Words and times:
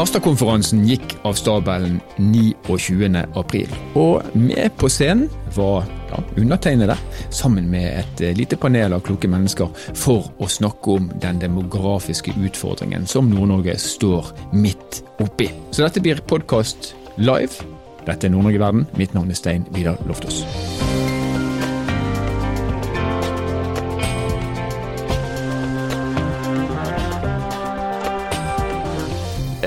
Harstad-konferansen 0.00 0.86
gikk 0.88 1.12
av 1.28 1.34
stabelen 1.36 1.98
29. 2.16 3.20
april. 3.36 3.68
Og 4.00 4.24
med 4.32 4.72
på 4.80 4.88
scenen 4.88 5.26
var 5.52 5.84
ja, 6.08 6.22
undertegnede, 6.40 6.96
sammen 7.28 7.68
med 7.68 7.98
et 7.98 8.22
eh, 8.24 8.32
lite 8.38 8.56
panel 8.56 8.96
av 8.96 9.04
kloke 9.04 9.28
mennesker, 9.28 9.68
for 9.92 10.30
å 10.40 10.48
snakke 10.48 10.96
om 10.96 11.12
den 11.20 11.42
demografiske 11.44 12.32
utfordringen 12.32 13.04
som 13.04 13.28
Nord-Norge 13.28 13.76
står 13.76 14.32
midt 14.56 15.02
oppi. 15.20 15.50
Så 15.68 15.84
dette 15.84 16.00
blir 16.00 16.24
podkast 16.24 16.94
live. 17.20 17.68
Dette 18.06 18.24
er 18.24 18.32
Nord-Norge 18.32 18.64
Verden. 18.64 18.86
Mitt 18.96 19.12
navn 19.12 19.28
er 19.28 19.36
Stein 19.36 19.68
Vidar 19.76 20.00
Loftaas. 20.08 20.46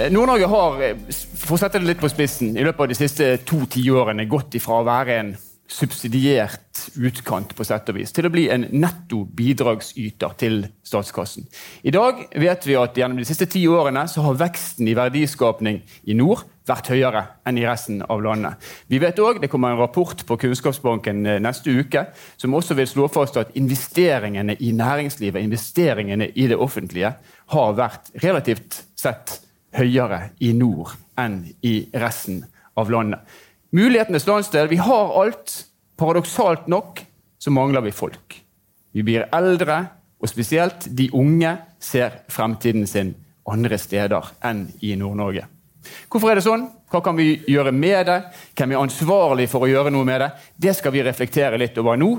Nord-Norge 0.09 0.47
har, 0.49 0.81
eh, 0.81 0.95
for 1.37 1.55
å 1.55 1.59
sette 1.59 1.79
det 1.79 1.87
litt 1.87 2.01
på 2.01 2.11
spissen, 2.11 2.57
i 2.57 2.63
løpet 2.63 2.79
av 2.79 2.87
de 2.87 2.97
siste 2.97 3.37
to 3.45 3.63
tiårene 3.69 4.27
gått 4.27 4.55
ifra 4.59 4.81
å 4.81 4.87
være 4.87 5.19
en 5.19 5.35
subsidiert 5.73 6.89
utkant 6.99 7.53
på 7.55 7.65
sett 7.65 7.87
og 7.89 7.97
vis, 7.97 8.11
til 8.13 8.27
å 8.27 8.31
bli 8.33 8.47
en 8.51 8.65
netto 8.75 9.23
bidragsyter 9.25 10.35
til 10.37 10.59
statskassen. 10.85 11.47
I 11.83 11.93
dag 11.93 12.25
vet 12.35 12.67
vi 12.67 12.75
at 12.77 12.97
gjennom 12.99 13.17
de 13.17 13.27
siste 13.27 13.47
ti 13.49 13.63
årene 13.71 14.05
så 14.11 14.25
har 14.25 14.39
veksten 14.41 14.89
i 14.91 14.95
verdiskapning 14.97 15.81
i 16.05 16.17
nord 16.17 16.43
vært 16.67 16.91
høyere 16.93 17.23
enn 17.47 17.59
i 17.59 17.65
resten 17.67 18.03
av 18.05 18.21
landet. 18.23 18.59
Vi 18.87 18.99
vet 19.01 19.19
også, 19.19 19.41
Det 19.41 19.49
kommer 19.51 19.71
en 19.71 19.81
rapport 19.81 20.25
på 20.25 20.37
Kunnskapsbanken 20.37 21.25
eh, 21.25 21.39
neste 21.39 21.71
uke 21.71 22.07
som 22.37 22.53
også 22.53 22.75
vil 22.75 22.87
slå 22.87 23.07
fast 23.11 23.37
at 23.37 23.55
investeringene 23.55 24.55
i 24.59 24.71
næringslivet, 24.71 25.43
investeringene 25.43 26.31
i 26.35 26.47
det 26.47 26.57
offentlige, 26.57 27.15
har 27.47 27.73
vært 27.75 28.13
relativt 28.23 28.83
sett 28.95 29.42
høyere 29.77 30.29
i 30.43 30.53
nord 30.57 30.93
enn 31.19 31.43
i 31.65 31.75
resten 31.93 32.43
av 32.79 32.91
landet. 32.93 33.21
Mulighetenes 33.73 34.27
landsdel. 34.29 34.69
Vi 34.69 34.81
har 34.81 35.13
alt. 35.21 35.63
Paradoksalt 35.97 36.67
nok 36.67 37.03
så 37.41 37.51
mangler 37.53 37.83
vi 37.85 37.91
folk. 37.93 38.39
Vi 38.93 39.03
blir 39.05 39.27
eldre, 39.33 39.77
og 40.21 40.29
spesielt 40.29 40.87
de 40.89 41.09
unge 41.13 41.51
ser 41.81 42.23
fremtiden 42.31 42.87
sin 42.89 43.11
andre 43.49 43.77
steder 43.77 44.31
enn 44.45 44.65
i 44.81 44.93
Nord-Norge. 44.97 45.45
Hvorfor 46.09 46.31
er 46.31 46.39
det 46.39 46.45
sånn? 46.45 46.65
Hva 46.89 47.01
kan 47.03 47.17
vi 47.17 47.35
gjøre 47.49 47.73
med 47.75 48.07
det? 48.07 48.19
Hvem 48.55 48.73
er 48.73 48.81
ansvarlig 48.81 49.49
for 49.51 49.65
å 49.65 49.69
gjøre 49.69 49.91
noe 49.93 50.07
med 50.07 50.21
det? 50.23 50.29
Det 50.55 50.75
skal 50.77 50.93
vi 50.95 51.03
reflektere 51.03 51.59
litt 51.59 51.77
over 51.81 51.99
nå 51.99 52.13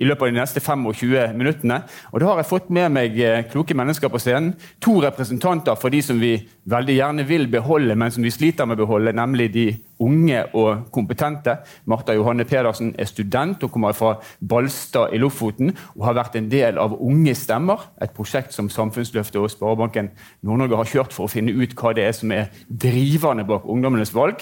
i 0.00 0.08
løpet 0.08 0.26
av 0.26 0.32
de 0.32 0.40
neste 0.40 0.62
25 0.64 1.36
minuttene. 1.36 1.82
Og 2.10 2.22
da 2.22 2.30
har 2.30 2.40
jeg 2.40 2.48
fått 2.48 2.72
med 2.72 2.88
meg 2.96 3.20
eh, 3.20 3.44
kloke 3.50 3.76
mennesker 3.76 4.10
på 4.12 4.20
scenen. 4.22 4.54
To 4.80 4.96
representanter 5.04 5.76
for 5.78 5.92
de 5.92 6.00
som 6.04 6.20
vi 6.20 6.32
veldig 6.70 6.96
gjerne 6.96 7.26
vil 7.28 7.46
beholde, 7.52 7.96
men 7.98 8.12
som 8.12 8.24
vi 8.24 8.32
sliter 8.32 8.68
med 8.68 8.78
å 8.78 8.84
beholde, 8.84 9.12
nemlig 9.16 9.50
de 9.54 9.66
unge 10.00 10.44
og 10.56 10.86
kompetente. 10.94 11.58
Marta 11.90 12.14
Johanne 12.16 12.46
Pedersen 12.48 12.94
er 12.98 13.08
student 13.10 13.62
og 13.66 13.72
kommer 13.74 13.96
fra 13.96 14.14
Balstad 14.40 15.12
i 15.12 15.20
Lofoten 15.20 15.74
og 15.96 16.06
har 16.08 16.16
vært 16.22 16.38
en 16.40 16.48
del 16.52 16.80
av 16.80 16.96
Unge 17.00 17.34
stemmer, 17.36 17.90
et 18.00 18.14
prosjekt 18.16 18.56
som 18.56 18.70
Samfunnsløftet 18.72 19.40
og 19.40 19.50
Sparebanken 19.52 20.12
Nord-Norge 20.46 20.80
har 20.80 20.94
kjørt 20.94 21.16
for 21.16 21.26
å 21.26 21.32
finne 21.32 21.52
ut 21.52 21.76
hva 21.76 21.92
det 21.96 22.08
er 22.08 22.16
som 22.16 22.32
er 22.32 22.48
drivende 22.68 23.44
bak 23.48 23.68
ungdommenes 23.68 24.14
valg. 24.16 24.40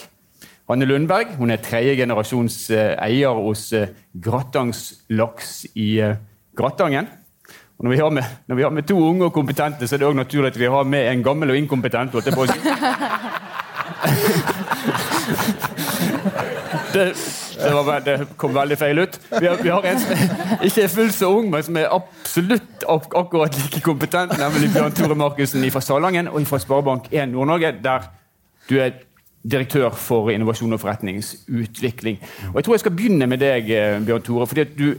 Hanne 0.69 0.85
Lundberg 0.85 1.39
hun 1.39 1.51
er 1.51 1.63
tredje 1.65 1.97
generasjons 1.97 2.59
eh, 2.77 2.95
eier 3.01 3.39
hos 3.41 3.71
Gratangs 4.13 4.83
laks 5.09 5.63
i 5.75 5.95
Gratangen. 5.97 6.25
Grattangen. 6.59 7.07
Og 7.79 7.85
når 7.85 7.91
vi, 7.91 7.97
har 7.97 8.11
med, 8.11 8.25
vi 8.57 8.63
har 8.63 8.71
med 8.71 8.83
to 8.83 8.99
unge 8.99 9.25
og 9.25 9.33
kompetente, 9.33 9.87
så 9.87 9.95
er 9.95 9.99
det 9.99 10.07
også 10.07 10.17
naturlig 10.17 10.49
at 10.51 10.59
vi 10.59 10.65
har 10.67 10.83
med 10.83 11.13
en 11.13 11.23
gammel 11.23 11.51
og 11.51 11.57
inkompetent. 11.57 12.11
holdt 12.13 12.35
på. 12.35 12.47
Det, 16.93 17.15
det, 17.63 17.73
var, 17.87 17.99
det, 18.01 18.27
kom 18.37 18.55
veldig 18.55 18.77
feil 18.79 18.99
ut. 18.99 19.19
Vi 19.41 19.47
har, 19.47 19.57
vi 19.63 19.69
har 19.69 19.85
en 19.85 19.99
som 20.01 20.13
ikke 20.65 20.83
er 20.83 20.89
fullt 20.89 21.15
så 21.15 21.29
ung, 21.31 21.51
men 21.53 21.63
som 21.63 21.77
er 21.77 21.91
absolutt 21.93 22.85
ak 22.89 23.13
akkurat 23.17 23.57
like 23.59 23.81
kompetent, 23.85 24.33
nemlig 24.41 24.71
Bjørn 24.73 24.97
Tore 24.97 25.17
Markussen 25.19 25.67
fra 25.71 25.83
Salangen 25.85 26.29
og 26.29 26.47
fra 26.49 26.61
Sparebank1 26.63 27.29
Nord-Norge, 27.35 27.75
der 27.85 28.09
du 28.71 28.79
er 28.81 28.97
direktør 29.51 29.91
for 29.97 30.31
innovasjon 30.31 30.73
og 30.77 30.81
forretningsutvikling. 30.83 32.19
Og 32.51 32.59
jeg 32.61 32.65
tror 32.65 32.75
jeg 32.75 32.85
skal 32.85 32.97
begynne 32.97 33.27
med 33.27 33.41
deg, 33.41 33.71
eh, 33.71 34.01
Bjørn 34.05 34.23
Tore. 34.23 34.47
fordi 34.47 34.65
du 34.65 34.95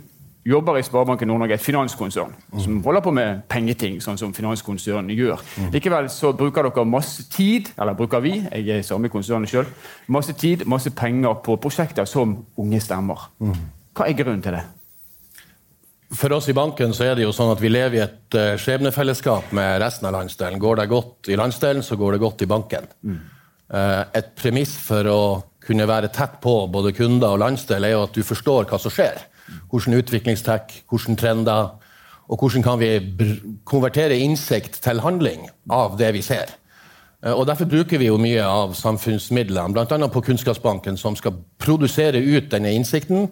jobber 0.45 0.77
i 0.77 0.83
Sparebanken 0.83 1.27
Nord-Norge, 1.27 1.53
et 1.53 1.61
finanskonsern 1.61 2.33
som 2.57 2.83
holder 2.83 3.01
på 3.01 3.11
med 3.11 3.41
pengeting, 3.51 3.99
sånn 4.01 4.17
som 4.17 4.33
finanskonsern 4.33 5.11
gjør. 5.13 5.41
Likevel 5.73 6.09
så 6.09 6.31
bruker 6.37 6.63
dere 6.63 6.85
masse 6.85 7.27
tid, 7.29 7.69
eller 7.77 7.93
bruker 7.93 8.23
vi, 8.23 8.47
jeg 8.51 8.79
er 8.79 8.81
samme 8.81 9.09
konsernet 9.09 9.51
sjøl, 9.51 9.67
masse 10.07 10.33
tid, 10.33 10.65
masse 10.65 10.89
penger 10.95 11.41
på 11.45 11.59
prosjekter 11.61 12.07
som 12.09 12.45
Unge 12.57 12.81
stemmer. 12.81 13.29
Hva 13.93 14.07
er 14.07 14.17
grunnen 14.17 14.41
til 14.41 14.57
det? 14.57 14.65
For 16.09 16.33
oss 16.33 16.47
i 16.49 16.55
banken 16.57 16.93
så 16.97 17.05
er 17.05 17.19
det 17.19 17.27
jo 17.27 17.33
sånn 17.35 17.51
at 17.53 17.59
vi 17.61 17.69
lever 17.69 17.99
i 17.99 18.01
et 18.01 18.37
uh, 18.37 18.55
skjebnefellesskap 18.57 19.51
med 19.53 19.75
resten 19.83 20.07
av 20.09 20.15
landsdelen. 20.15 20.61
Går 20.61 20.79
det 20.79 20.87
godt 20.89 21.29
i 21.29 21.37
landsdelen, 21.37 21.83
så 21.85 21.99
går 21.99 22.15
det 22.15 22.21
godt 22.23 22.41
i 22.41 22.47
banken. 22.49 22.87
Mm. 23.05 23.19
Uh, 23.69 24.05
et 24.17 24.31
premiss 24.39 24.73
for 24.81 25.05
å 25.09 25.21
kunne 25.65 25.85
være 25.89 26.09
tett 26.13 26.39
på 26.41 26.53
både 26.73 26.95
kunder 26.97 27.35
og 27.35 27.43
landsdel 27.43 27.85
er 27.85 27.93
jo 27.93 28.05
at 28.07 28.15
du 28.15 28.23
forstår 28.25 28.69
hva 28.69 28.79
som 28.81 28.93
skjer. 28.93 29.21
Hvordan 29.69 29.99
utviklingstech, 29.99 30.81
hvordan 30.89 31.17
trender, 31.19 31.75
og 32.29 32.41
hvordan 32.41 32.65
kan 32.65 32.81
vi 32.81 32.89
konvertere 33.65 34.17
innsikt 34.17 34.81
til 34.85 35.01
handling 35.01 35.47
av 35.73 35.97
det 36.01 36.11
vi 36.17 36.25
ser. 36.25 36.55
Uh, 37.21 37.35
og 37.35 37.45
Derfor 37.51 37.69
bruker 37.69 38.01
vi 38.01 38.09
jo 38.09 38.17
mye 38.21 38.43
av 38.45 38.75
samfunnsmidlene, 38.79 39.73
bl.a. 39.75 40.11
på 40.11 40.25
Kunnskapsbanken, 40.27 40.97
som 40.97 41.17
skal 41.19 41.37
produsere 41.61 42.21
ut 42.21 42.49
denne 42.51 42.73
innsikten 42.73 43.29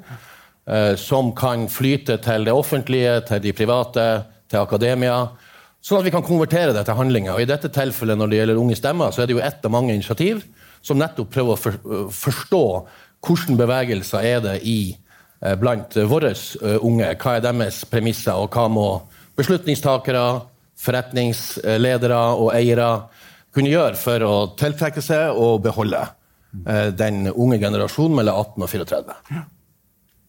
Eh, 0.67 0.95
som 0.95 1.31
kan 1.35 1.69
flyte 1.71 2.17
til 2.19 2.45
det 2.45 2.53
offentlige, 2.53 3.21
til 3.27 3.43
de 3.43 3.53
private, 3.53 4.23
til 4.49 4.57
akademia. 4.59 5.27
Sånn 5.83 6.01
at 6.01 6.07
vi 6.07 6.13
kan 6.13 6.25
konvertere 6.25 6.73
det 6.75 6.83
til 6.87 6.97
handlinger. 6.97 7.35
Og 7.35 7.43
I 7.43 7.49
dette 7.49 7.71
tilfellet 7.73 8.17
når 8.19 8.31
det 8.31 8.39
gjelder 8.39 8.61
Unge 8.61 8.77
stemmer, 8.77 9.13
så 9.13 9.23
er 9.23 9.29
det 9.29 9.37
jo 9.37 9.43
ett 9.43 9.65
av 9.65 9.73
mange 9.73 9.95
initiativ 9.95 10.43
som 10.85 10.99
nettopp 10.99 11.29
prøver 11.33 11.53
å 11.53 11.73
eh, 11.75 12.07
forstå 12.13 12.63
hvilke 13.27 13.57
bevegelser 13.59 14.25
er 14.27 14.43
det 14.43 14.57
i 14.67 14.79
eh, 14.93 15.55
blant 15.59 15.97
våre 16.09 16.33
unge. 16.81 17.13
Hva 17.21 17.37
er 17.37 17.45
deres 17.45 17.81
premisser, 17.89 18.35
og 18.37 18.53
hva 18.53 18.67
må 18.71 18.87
beslutningstakere, 19.37 20.27
forretningsledere 20.77 22.21
og 22.37 22.51
eiere 22.53 22.91
kunne 23.55 23.71
gjøre 23.71 23.97
for 23.97 24.25
å 24.25 24.33
tiltrekke 24.59 25.01
seg 25.01 25.33
og 25.33 25.63
beholde 25.65 26.03
den 26.97 27.25
unge 27.31 27.57
generasjonen 27.61 28.19
mellom 28.19 28.37
18 28.53 28.65
og 28.65 28.69
34. 28.69 29.47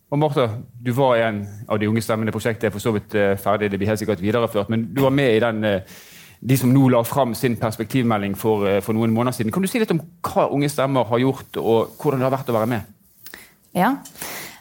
Og 0.09 0.19
Martha, 0.19 0.47
du 0.73 0.93
var 0.97 1.19
en 1.21 1.43
av 1.69 1.81
de 1.81 1.89
unge 1.89 2.01
stemmene. 2.01 2.33
Prosjektet 2.33 2.71
er 2.71 2.73
for 2.73 2.81
så 2.81 2.95
vidt 2.95 3.15
eh, 3.19 3.35
ferdig, 3.41 3.69
det 3.71 3.81
blir 3.81 3.91
helt 3.91 4.01
sikkert 4.01 4.23
videreført, 4.25 4.71
men 4.73 4.87
du 4.95 5.03
var 5.05 5.13
med 5.13 5.35
i 5.37 5.43
den, 5.45 5.65
eh, 5.69 5.99
de 6.41 6.57
som 6.57 6.73
nå 6.73 6.87
la 6.95 7.03
fram 7.05 7.35
sin 7.37 7.59
perspektivmelding 7.61 8.37
for, 8.39 8.65
eh, 8.69 8.81
for, 8.81 8.97
noen 8.97 9.13
måneder 9.13 9.37
siden. 9.37 9.53
Kan 9.53 9.63
du 9.63 9.69
si 9.69 9.83
litt 9.83 9.93
om 9.93 10.01
hva 10.25 10.49
Unge 10.49 10.71
stemmer 10.73 11.05
har 11.11 11.21
gjort, 11.21 11.61
og 11.61 11.99
hvordan 12.01 12.23
det 12.23 12.29
har 12.31 12.37
vært 12.39 12.49
å 12.49 12.57
være 12.57 12.71
med? 12.73 12.95
Ja. 13.77 13.93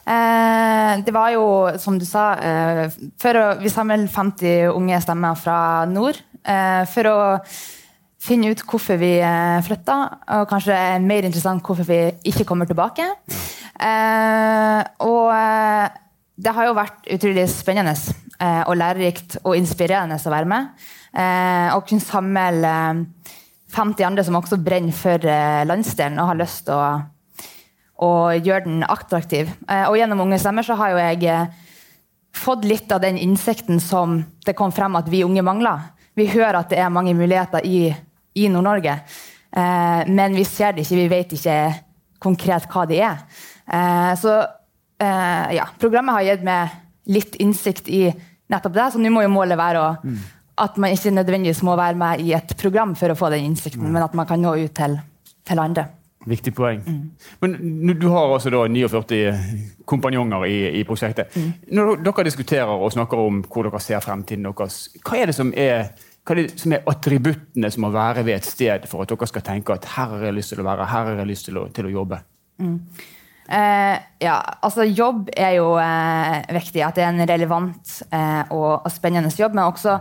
Eh, 0.07 1.03
det 1.03 1.11
var 1.15 1.33
jo, 1.33 1.43
som 1.79 1.97
du 1.99 2.05
sa 2.07 2.29
eh, 2.39 2.85
å, 2.87 3.43
Vi 3.59 3.71
samlet 3.71 4.07
50 4.11 4.71
unge 4.71 5.01
stemmer 5.03 5.35
fra 5.39 5.59
nord. 5.91 6.19
Eh, 6.47 6.83
for 6.91 7.11
å 7.11 7.17
finne 8.27 8.51
ut 8.51 8.63
hvorfor 8.67 8.99
vi 8.99 9.13
flytta, 9.63 9.95
og 10.35 10.49
kanskje 10.49 10.75
mer 11.03 11.27
interessant 11.27 11.63
hvorfor 11.63 11.87
vi 11.87 12.01
ikke 12.27 12.47
kommer 12.47 12.67
tilbake. 12.67 13.05
Ja. 13.05 13.56
Eh, 13.77 14.79
og 15.05 15.29
eh, 15.33 15.97
det 16.37 16.53
har 16.53 16.67
jo 16.67 16.77
vært 16.77 17.09
utrolig 17.13 17.45
spennende 17.51 17.93
eh, 17.93 18.63
og 18.65 18.77
lærerikt 18.79 19.37
og 19.43 19.57
inspirerende 19.57 20.17
å 20.17 20.33
være 20.33 20.49
med. 20.49 20.71
Og 21.73 21.85
kunne 21.89 22.03
samle 22.03 22.71
50 23.73 24.05
andre 24.05 24.25
som 24.27 24.35
også 24.37 24.59
brenner 24.61 24.93
for 24.93 25.23
landsdelen 25.65 26.19
og 26.21 26.27
har 26.29 26.37
lyst 26.37 26.67
til 26.67 26.75
å, 26.77 26.89
å, 28.05 28.09
gjøre 28.35 28.67
den 28.67 28.83
attraktiv. 28.85 29.49
Og 29.87 29.95
gjennom 29.97 30.21
Unge 30.27 30.37
stemmer 30.43 30.67
så 30.67 30.77
har 30.77 30.93
jo 30.93 30.99
jeg 31.01 31.47
fått 32.37 32.67
litt 32.69 32.93
av 32.93 33.01
den 33.01 33.17
innsikten 33.17 33.81
som 33.81 34.19
det 34.45 34.53
kom 34.59 34.75
frem 34.75 34.99
at 34.99 35.09
vi 35.09 35.23
unge 35.25 35.41
mangler. 35.47 35.87
Vi 36.13 36.27
hører 36.35 36.59
at 36.59 36.69
det 36.69 36.83
er 36.83 36.93
mange 36.93 37.15
muligheter 37.17 37.65
i, 37.65 37.87
i 38.37 38.45
Nord-Norge, 38.53 38.99
men 40.13 40.37
vi 40.37 40.45
ser 40.45 40.77
det 40.77 40.85
ikke, 40.85 41.01
vi 41.01 41.09
vet 41.15 41.37
ikke 41.39 41.59
konkret 42.21 42.69
hva 42.69 42.85
de 42.85 43.01
er. 43.01 43.25
Eh, 43.73 44.13
så 44.19 44.37
eh, 44.39 45.55
ja, 45.57 45.67
programmet 45.79 46.15
har 46.15 46.27
gitt 46.29 46.47
meg 46.47 46.79
litt 47.11 47.35
innsikt 47.43 47.91
i 47.91 48.07
nettopp 48.47 48.75
det, 48.75 48.87
så 48.93 49.01
nå 49.01 49.11
må 49.11 49.23
jo 49.25 49.31
målet 49.31 49.59
være 49.59 49.83
å, 49.83 49.91
mm. 50.03 50.17
at 50.63 50.79
man 50.79 50.95
ikke 50.95 51.13
nødvendigvis 51.15 51.63
må 51.67 51.75
være 51.79 51.99
med 51.99 52.23
i 52.23 52.33
et 52.35 52.55
program 52.59 52.95
for 52.99 53.11
å 53.11 53.19
få 53.19 53.31
den 53.33 53.49
innsikten, 53.49 53.85
mm. 53.85 53.93
men 53.93 54.07
at 54.07 54.17
man 54.17 54.27
kan 54.29 54.41
nå 54.43 54.55
ut 54.59 54.75
til, 54.75 54.97
til 55.47 55.63
andre. 55.63 55.87
Viktig 56.27 56.51
poeng. 56.55 56.81
Mm. 56.83 57.03
Men 57.39 57.99
Du 57.99 58.09
har 58.11 58.33
altså 58.33 58.51
da 58.51 58.65
49 58.67 59.83
kompanjonger 59.87 60.43
i, 60.49 60.57
i 60.79 60.83
prosjektet. 60.87 61.31
Mm. 61.35 61.53
Når 61.77 62.01
dere 62.03 62.25
diskuterer 62.27 62.73
og 62.73 62.91
snakker 62.91 63.21
om 63.23 63.39
hvor 63.47 63.67
dere 63.67 63.79
ser 63.83 64.03
fremtiden 64.03 64.49
deres, 64.49 64.87
hva 65.07 65.21
er 65.21 65.31
det 65.31 65.37
som 65.37 65.53
er 65.55 65.91
hva 66.27 66.35
er 66.35 66.41
det 66.41 66.59
som 66.59 66.73
er 66.75 66.89
attributtene 66.91 67.69
som 67.71 67.85
må 67.85 67.89
være 67.93 68.25
ved 68.27 68.35
et 68.35 68.47
sted 68.47 68.87
for 68.91 69.05
at 69.05 69.11
dere 69.13 69.29
skal 69.31 69.45
tenke 69.47 69.77
at 69.77 69.87
her 69.93 70.09
har 70.11 70.25
jeg 70.27 70.35
lyst 70.35 70.51
til 70.51 70.59
å 70.59 70.65
være, 70.67 70.89
her 70.91 71.05
har 71.07 71.21
jeg 71.21 71.29
lyst 71.29 71.47
til 71.47 71.61
å, 71.61 71.69
til 71.71 71.87
å 71.87 71.93
jobbe? 71.93 72.19
Mm. 72.59 72.81
Eh, 73.47 73.97
ja, 74.19 74.37
altså 74.61 74.83
Jobb 74.83 75.29
er 75.31 75.57
jo 75.57 75.73
eh, 75.79 76.39
viktig. 76.57 76.83
At 76.83 76.97
det 76.99 77.05
er 77.05 77.13
en 77.13 77.29
relevant 77.29 77.99
eh, 78.11 78.43
og, 78.51 78.71
og, 78.83 78.89
spennende 78.91 79.31
jobb. 79.31 79.55
Men 79.55 79.69
også 79.69 79.97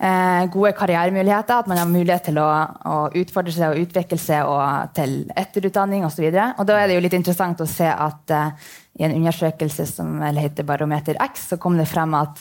eh, 0.00 0.46
gode 0.52 0.72
karrieremuligheter. 0.78 1.60
At 1.60 1.70
man 1.70 1.80
har 1.80 1.90
mulighet 1.90 2.30
til 2.30 2.40
å, 2.40 2.48
å 2.48 3.00
utfordre 3.20 3.54
seg 3.54 3.74
og 3.74 3.84
utvikle 3.84 4.20
seg 4.20 4.48
og 4.48 4.94
til 4.96 5.18
etterutdanning 5.38 6.06
osv. 6.08 6.24
Og, 6.24 6.38
så 6.38 6.46
og 6.56 6.70
da 6.70 6.78
er 6.80 6.88
det 6.88 6.96
jo 6.96 7.04
litt 7.04 7.18
interessant 7.20 7.60
å 7.60 7.68
se 7.68 7.90
at 7.90 8.36
eh, 8.36 8.70
i 9.00 9.06
en 9.06 9.16
undersøkelse 9.20 9.86
som 9.88 10.18
heter 10.36 10.66
Barometer 10.68 11.20
X, 11.30 11.50
så 11.52 11.60
kom 11.60 11.78
det 11.78 11.88
frem 11.88 12.16
at 12.18 12.40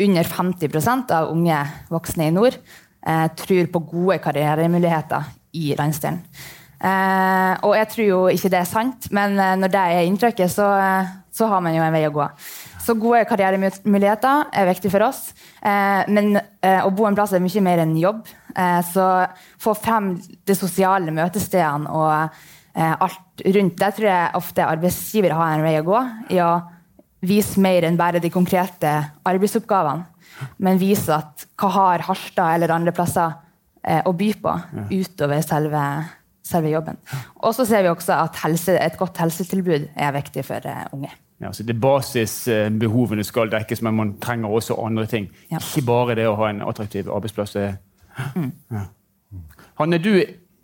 under 0.00 0.26
50% 0.26 1.12
av 1.14 1.30
unge 1.30 1.60
voksne 1.92 2.26
i 2.28 2.34
nord 2.34 2.56
eh, 2.56 3.26
tror 3.38 3.70
på 3.70 3.84
gode 3.92 4.18
karrieremuligheter 4.24 5.32
i 5.54 5.72
landsdelen. 5.78 6.22
Eh, 6.84 7.52
og 7.64 7.74
jeg 7.78 7.90
tror 7.92 8.06
jo 8.06 8.20
ikke 8.34 8.50
det 8.52 8.60
er 8.60 8.68
sant, 8.68 9.08
men 9.14 9.38
eh, 9.40 9.54
når 9.56 9.72
det 9.72 9.82
er 9.82 10.08
inntrykket, 10.08 10.52
så, 10.52 10.66
eh, 10.76 11.12
så, 11.32 11.48
har 11.48 11.62
man 11.64 11.76
jo 11.76 11.84
en 11.84 11.94
vei 11.94 12.02
å 12.08 12.12
gå. 12.12 12.26
Så 12.84 12.96
gode 13.00 13.22
karrieremuligheter 13.30 14.50
er 14.52 14.68
viktig 14.68 14.92
for 14.92 15.06
oss. 15.06 15.30
Eh, 15.64 16.04
men 16.12 16.36
eh, 16.36 16.82
å 16.84 16.92
bo 16.92 17.08
en 17.08 17.16
plass 17.16 17.32
er 17.32 17.42
mye 17.44 17.64
mer 17.64 17.84
enn 17.86 17.96
jobb. 17.96 18.26
så 18.86 19.04
få 19.58 19.72
frem 19.74 20.12
de 20.46 20.54
sosiale 20.54 21.10
møtestedene 21.10 21.90
og 21.90 22.36
alt 22.76 23.42
rundt. 23.56 23.78
det 23.80 23.88
tror 23.96 24.06
jeg 24.06 24.36
ofte 24.38 24.66
arbeidsgivere 24.68 25.34
har 25.34 25.56
en 25.56 25.64
vei 25.66 25.74
å 25.80 25.88
gå. 25.88 26.02
i 26.30 26.38
å 26.38 26.52
vise 27.24 27.60
mer 27.60 27.86
enn 27.86 27.98
bare 27.98 28.20
de 28.22 28.30
konkrete 28.32 28.92
arbeidsoppgavene. 29.26 30.06
Men 30.58 30.80
vise 30.80 31.14
at 31.14 31.46
hva 31.60 31.70
har 31.76 32.04
Harstad 32.08 32.56
eller 32.56 32.72
andre 32.74 32.92
plasser 32.94 33.36
eh, 33.86 34.02
å 34.04 34.12
by 34.16 34.32
på 34.42 34.54
utover 34.90 35.44
selve, 35.46 35.82
selve 36.44 36.72
jobben. 36.72 36.98
Og 37.42 37.54
så 37.56 37.66
ser 37.68 37.84
vi 37.84 37.92
også 37.92 38.16
at 38.18 38.40
helse, 38.44 38.76
et 38.78 38.98
godt 39.00 39.18
helsetilbud 39.22 39.88
er 39.96 40.16
viktig 40.16 40.44
for 40.44 40.68
eh, 40.68 40.84
unge. 40.92 41.12
Ja, 41.42 41.50
så 41.52 41.64
det 41.66 41.76
Basisbehovene 41.80 43.24
skal 43.26 43.50
dekkes, 43.52 43.82
men 43.82 43.96
man 43.98 44.14
trenger 44.22 44.48
også 44.48 44.78
andre 44.84 45.06
ting. 45.10 45.28
Ja. 45.50 45.58
Ikke 45.58 45.86
bare 45.86 46.14
det 46.16 46.28
å 46.30 46.36
ha 46.38 46.52
en 46.52 46.62
attraktiv 46.64 47.10
arbeidsplass. 47.10 47.56
Mm. 48.36 48.52
Ja. 48.72 48.86
Hanne, 49.80 49.98
du 49.98 50.12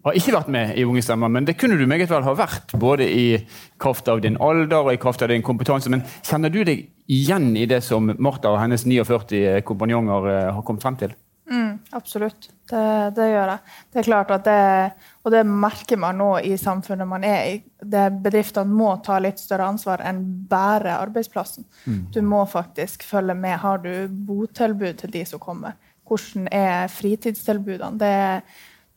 har 0.06 0.16
ikke 0.16 0.32
vært 0.32 0.52
med 0.52 0.76
i 0.78 0.84
Unge 0.88 1.02
stemmer, 1.04 1.28
men 1.32 1.44
det 1.48 1.58
kunne 1.60 1.76
du 1.76 1.84
meget 1.90 2.10
vel 2.10 2.24
ha 2.24 2.34
vært. 2.38 2.72
Både 2.80 3.08
i 3.10 3.40
kraft 3.80 4.08
av 4.08 4.22
din 4.24 4.38
alder 4.40 4.86
og 4.86 4.94
i 4.94 5.00
kraft 5.00 5.24
av 5.26 5.32
din 5.32 5.44
kompetanse. 5.44 5.92
Men 5.92 6.04
kjenner 6.22 6.52
du 6.52 6.62
deg 6.64 6.86
igjen 7.10 7.50
i 7.58 7.66
det 7.68 7.82
som 7.84 8.12
Martha 8.16 8.54
og 8.54 8.62
hennes 8.62 8.86
49 8.86 9.60
kompanjonger 9.68 10.30
eh, 10.30 10.46
har 10.54 10.64
kommet 10.64 10.86
frem 10.86 10.96
til? 11.02 11.16
Mm, 11.50 11.80
absolutt. 11.98 12.48
Det, 12.70 12.84
det, 13.16 13.26
gjør 13.32 13.52
jeg. 13.52 13.76
Det 13.90 14.00
er 14.00 14.06
klart 14.06 14.30
at 14.36 14.46
det, 14.46 14.60
Og 15.20 15.34
det 15.34 15.42
merker 15.44 15.98
man 16.00 16.16
nå 16.16 16.30
i 16.48 16.54
samfunnet 16.56 17.08
man 17.08 17.24
er 17.28 17.42
i. 17.50 17.56
Det 17.80 18.06
Bedriftene 18.24 18.72
må 18.72 18.94
ta 19.04 19.18
litt 19.20 19.40
større 19.40 19.68
ansvar 19.68 20.00
enn 20.08 20.22
bare 20.48 20.96
arbeidsplassen. 20.96 21.66
Mm. 21.84 22.00
Du 22.14 22.20
må 22.24 22.40
faktisk 22.48 23.04
følge 23.04 23.36
med. 23.36 23.58
Har 23.60 23.82
du 23.84 24.08
botilbud 24.08 25.02
til 25.02 25.12
de 25.12 25.24
som 25.28 25.42
kommer? 25.42 25.76
Hvordan 26.08 26.48
er 26.48 26.88
fritidstilbudene? 26.88 28.00
Det 28.00 28.12
er 28.24 28.42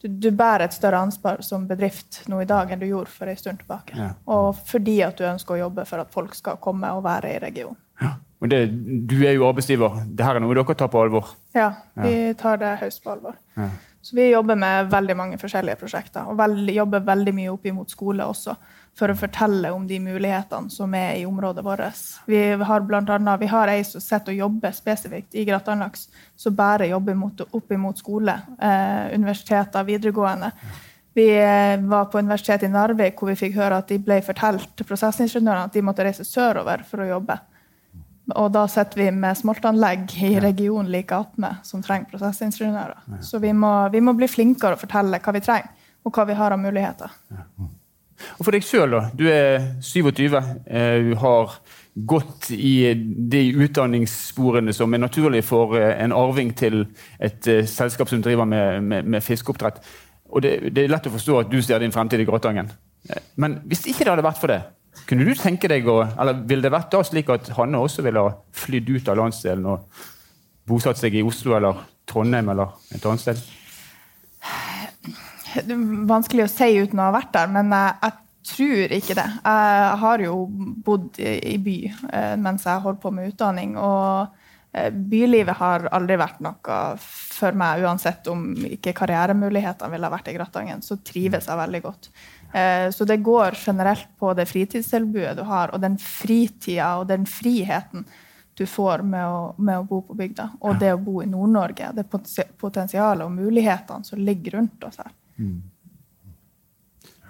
du, 0.04 0.10
du, 0.10 0.32
bærer 0.36 0.66
et 0.66 0.76
større 0.76 1.00
ansvar 1.00 1.40
som 1.48 1.68
bedrift 1.68 2.26
nå 2.32 2.42
i 2.44 2.48
dag 2.48 2.72
enn 2.72 2.82
du 2.82 2.90
gjorde 2.90 3.12
for 3.12 3.30
en 3.32 3.40
stund 3.40 3.62
tilbake. 3.62 3.96
Ja. 3.96 4.10
Og 4.36 4.58
fordi 4.68 4.98
at 5.06 5.20
du 5.20 5.24
ønsker 5.28 5.56
å 5.56 5.62
jobbe 5.62 5.86
for 5.88 6.04
at 6.04 6.12
folk 6.12 6.36
skal 6.36 6.60
komme 6.64 6.90
og 6.92 7.06
være 7.06 7.38
i 7.38 7.40
regionen. 7.44 7.80
Ja. 8.02 8.18
Og 8.44 8.50
det, 8.52 8.66
du 9.08 9.16
er 9.24 9.38
jo 9.38 9.46
arbeidsgiver. 9.48 10.02
Dette 10.04 10.36
er 10.36 10.44
noe 10.44 10.56
dere 10.58 10.76
tar 10.76 10.90
på 10.92 11.00
alvor? 11.00 11.30
Ja, 11.56 11.70
vi 11.96 12.34
tar 12.36 12.60
det 12.60 12.74
høyst 12.82 13.00
på 13.06 13.14
alvor. 13.14 13.38
Ja. 13.56 13.70
Så 14.04 14.16
vi 14.16 14.30
jobber 14.30 14.58
med 14.60 14.90
veldig 14.92 15.16
mange 15.16 15.38
forskjellige 15.40 15.80
prosjekter, 15.80 16.28
og 16.28 16.36
veld, 16.36 16.68
jobber 16.76 17.06
veldig 17.08 17.34
mye 17.38 17.52
opp 17.54 17.68
imot 17.70 17.94
skole 17.94 18.26
også 18.28 18.56
for 19.00 19.10
å 19.10 19.16
fortelle 19.18 19.72
om 19.74 19.86
de 19.88 19.96
mulighetene 20.04 20.70
som 20.70 20.92
er 21.00 21.16
i 21.22 21.24
området 21.26 21.64
vårt. 21.66 22.02
Vi 22.28 22.42
har 22.68 22.84
blant 22.84 23.10
annet, 23.16 23.40
vi 23.40 23.48
har 23.50 23.72
ei 23.72 23.80
som 23.88 24.04
sitter 24.04 24.36
og 24.36 24.42
jobber 24.42 24.76
spesifikt 24.76 25.38
i 25.40 25.46
Grattanlaks, 25.48 26.10
som 26.36 26.56
bare 26.56 26.92
jobber 26.92 27.16
mot, 27.18 27.46
opp 27.48 27.72
imot 27.72 28.04
skole, 28.04 28.36
eh, 28.60 29.16
universiteter, 29.16 29.88
videregående. 29.88 30.52
Vi 31.16 31.30
eh, 31.40 31.80
var 31.80 32.12
på 32.12 32.20
universitetet 32.20 32.68
i 32.68 32.74
Narvik 32.74 33.18
hvor 33.18 33.32
vi 33.32 33.40
fikk 33.40 33.56
høre 33.56 33.80
at 33.80 33.88
de 33.88 34.02
ble 34.04 34.20
fortalt 34.26 34.84
prosessingeniørene 34.84 35.70
at 35.70 35.80
de 35.80 35.86
måtte 35.86 36.04
reise 36.04 36.28
sørover 36.28 36.84
for 36.90 37.06
å 37.06 37.10
jobbe. 37.16 37.40
Og 38.32 38.52
da 38.56 38.64
sitter 38.72 39.02
vi 39.02 39.10
med 39.12 39.36
smoltanlegg 39.36 40.14
i 40.24 40.38
regionen 40.40 40.92
like 40.92 41.16
attmed 41.16 41.64
som 41.68 41.84
trenger 41.84 42.08
prosessingeniører. 42.14 43.20
Så 43.22 43.42
vi 43.44 43.52
må, 43.54 43.72
vi 43.92 44.00
må, 44.00 44.14
bli 44.16 44.30
flinkere 44.32 44.78
å 44.78 44.80
fortelle 44.80 45.20
hva 45.20 45.34
vi 45.36 45.42
trenger, 45.44 45.72
og 46.08 46.16
hva 46.16 46.28
vi 46.30 46.38
har 46.40 46.56
av 46.56 46.62
muligheter. 46.62 47.12
Og 48.38 48.46
For 48.46 48.56
deg 48.56 48.64
sjøl, 48.64 48.96
du 49.18 49.26
er 49.28 49.74
27. 49.84 50.38
Eh, 50.40 51.10
du 51.10 51.16
har 51.20 51.58
gått 51.94 52.50
i 52.56 52.94
de 52.96 53.42
utdanningssporene 53.66 54.74
som 54.74 54.94
er 54.96 55.04
naturlige 55.04 55.46
for 55.46 55.76
eh, 55.78 55.92
en 56.06 56.16
arving 56.16 56.54
til 56.58 56.86
et 57.20 57.50
eh, 57.52 57.68
selskap 57.70 58.10
som 58.10 58.24
driver 58.24 58.48
med, 58.48 58.80
med, 58.88 59.10
med 59.18 59.26
fiskeoppdrett. 59.26 59.84
Og 60.32 60.46
det, 60.46 60.54
det, 60.72 60.86
er 60.86 60.96
lett 60.96 61.12
å 61.12 61.14
forstå 61.14 61.42
at 61.42 61.52
du 61.52 61.60
ser 61.62 61.84
din 61.84 61.94
fremtid 61.94 62.24
i 62.24 62.30
Gråtangen. 62.30 62.72
Men 63.36 63.60
hvis 63.68 63.84
ikke 63.92 64.06
det 64.06 64.14
hadde 64.14 64.26
vært 64.26 64.40
for 64.40 64.54
det, 64.54 64.62
kunne 65.08 65.26
du 65.28 65.34
tenke 65.36 65.70
deg 65.72 65.88
å, 65.90 66.00
eller 66.06 66.44
ville 66.48 66.64
det 66.64 66.74
vært 66.74 66.92
da 66.94 67.02
slik 67.06 67.32
at 67.34 67.50
Hanne 67.58 67.82
også 67.82 68.06
ville 68.06 68.24
ha 68.24 68.36
flydd 68.56 68.92
ut 68.94 69.10
av 69.12 69.20
landsdelen 69.20 69.66
og 69.74 70.04
bosatt 70.70 71.00
seg 71.00 71.18
i 71.20 71.24
Oslo 71.26 71.58
eller 71.58 71.82
Trondheim 72.10 72.52
eller 72.54 72.78
et 72.94 73.06
annet 73.06 73.24
sted? 73.24 73.42
Det 75.54 75.76
er 75.76 75.82
vanskelig 76.10 76.48
å 76.48 76.52
si 76.52 76.70
uten 76.82 77.02
å 77.02 77.10
ha 77.10 77.16
vært 77.16 77.34
der, 77.36 77.52
men 77.52 77.74
jeg 77.74 78.14
tror 78.44 78.96
ikke 78.98 79.18
det. 79.18 79.28
Jeg 79.44 79.98
har 80.04 80.24
jo 80.24 80.38
bodd 80.86 81.20
i 81.24 81.58
by 81.64 81.78
eh, 81.90 82.34
mens 82.42 82.66
jeg 82.68 82.84
holdt 82.84 83.02
på 83.04 83.12
med 83.16 83.32
utdanning. 83.32 83.76
og 83.80 84.34
eh, 84.74 84.90
Bylivet 84.92 85.60
har 85.60 85.88
aldri 85.96 86.18
vært 86.20 86.42
noe 86.44 86.80
for 87.00 87.60
meg, 87.60 87.84
uansett 87.86 88.28
om 88.32 88.50
ikke 88.68 88.96
karrieremulighetene 88.98 89.94
ville 89.94 90.12
vært 90.12 90.32
i 90.32 90.36
Grattangen. 90.38 90.84
Så 90.86 91.00
trives 91.06 91.48
jeg 91.50 91.62
veldig 91.62 91.84
godt. 91.86 92.10
Eh, 92.54 92.90
så 92.94 93.06
det 93.06 93.18
går 93.26 93.58
generelt 93.66 94.08
på 94.20 94.34
det 94.38 94.46
fritidstilbudet 94.46 95.38
du 95.38 95.44
har, 95.50 95.74
og 95.74 95.82
den 95.82 95.98
fritida 95.98 96.96
og 97.02 97.08
den 97.10 97.26
friheten 97.26 98.06
du 98.54 98.66
får 98.70 99.02
med 99.02 99.26
å, 99.26 99.54
med 99.58 99.80
å 99.82 99.86
bo 99.90 100.02
på 100.06 100.16
bygda. 100.18 100.50
Og 100.62 100.78
det 100.80 100.92
å 100.94 101.02
bo 101.02 101.24
i 101.24 101.30
Nord-Norge. 101.30 101.90
Det 101.98 102.06
potensialet 102.62 103.26
og 103.26 103.34
mulighetene 103.34 104.06
som 104.06 104.22
ligger 104.22 104.60
rundt 104.60 104.86
oss 104.86 105.00
her. 105.02 105.10
Mm. 105.42 105.64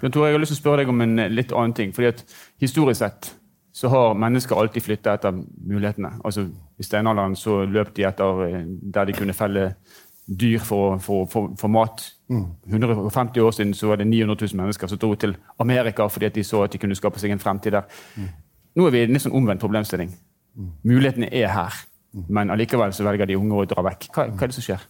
Jeg 0.04 0.12
har 0.20 0.42
lyst 0.42 0.52
til 0.52 0.60
å 0.60 0.64
spørre 0.66 0.84
deg 0.84 0.92
om 0.92 1.00
en 1.06 1.16
litt 1.32 1.54
annen 1.56 1.74
ting. 1.78 1.94
fordi 1.96 2.10
at 2.12 2.26
Historisk 2.60 3.00
sett 3.00 3.32
så 3.74 3.88
har 3.90 4.18
mennesker 4.20 4.60
alltid 4.60 4.84
flytta 4.84 5.16
etter 5.16 5.32
mulighetene. 5.32 6.18
Altså, 6.28 6.50
I 6.78 6.84
steinalderen 6.84 7.38
så 7.40 7.64
løp 7.66 7.96
de 7.96 8.04
etter 8.06 8.44
eh, 8.50 8.66
der 8.68 9.08
de 9.08 9.16
kunne 9.18 9.34
felle 9.34 9.70
dyr 10.28 10.60
for, 10.60 11.00
for, 11.00 11.26
for, 11.32 11.56
for 11.58 11.72
mat. 11.72 12.04
Mm. 12.34 12.80
150 12.80 13.44
år 13.46 13.56
siden 13.56 13.74
så 13.78 13.92
var 13.92 14.02
det 14.02 14.08
900 14.10 14.38
000 14.42 14.62
mennesker 14.62 14.90
som 14.90 15.00
dro 15.02 15.14
til 15.20 15.36
Amerika 15.62 16.08
fordi 16.10 16.32
de 16.34 16.46
så 16.48 16.64
at 16.66 16.74
de 16.74 16.82
kunne 16.82 16.98
skape 16.98 17.22
seg 17.22 17.36
en 17.36 17.42
fremtid 17.44 17.76
der. 17.76 17.90
Mm. 18.18 18.32
Nå 18.76 18.88
er 18.88 18.96
vi 18.96 19.04
i 19.04 19.10
en 19.10 19.22
sånn 19.22 19.36
omvendt 19.38 19.62
problemstilling. 19.62 20.14
Mm. 20.58 20.72
Mulighetene 20.90 21.30
er 21.34 21.54
her, 21.54 21.78
mm. 22.14 22.26
men 22.30 22.54
allikevel 22.54 22.94
så 22.96 23.06
velger 23.06 23.30
de 23.30 23.38
unge 23.38 23.62
å 23.62 23.70
dra 23.70 23.86
vekk. 23.90 24.10
Hva, 24.16 24.28
hva 24.34 24.48
er 24.48 24.54
det 24.54 24.58
som 24.58 24.66
skjer? 24.66 24.90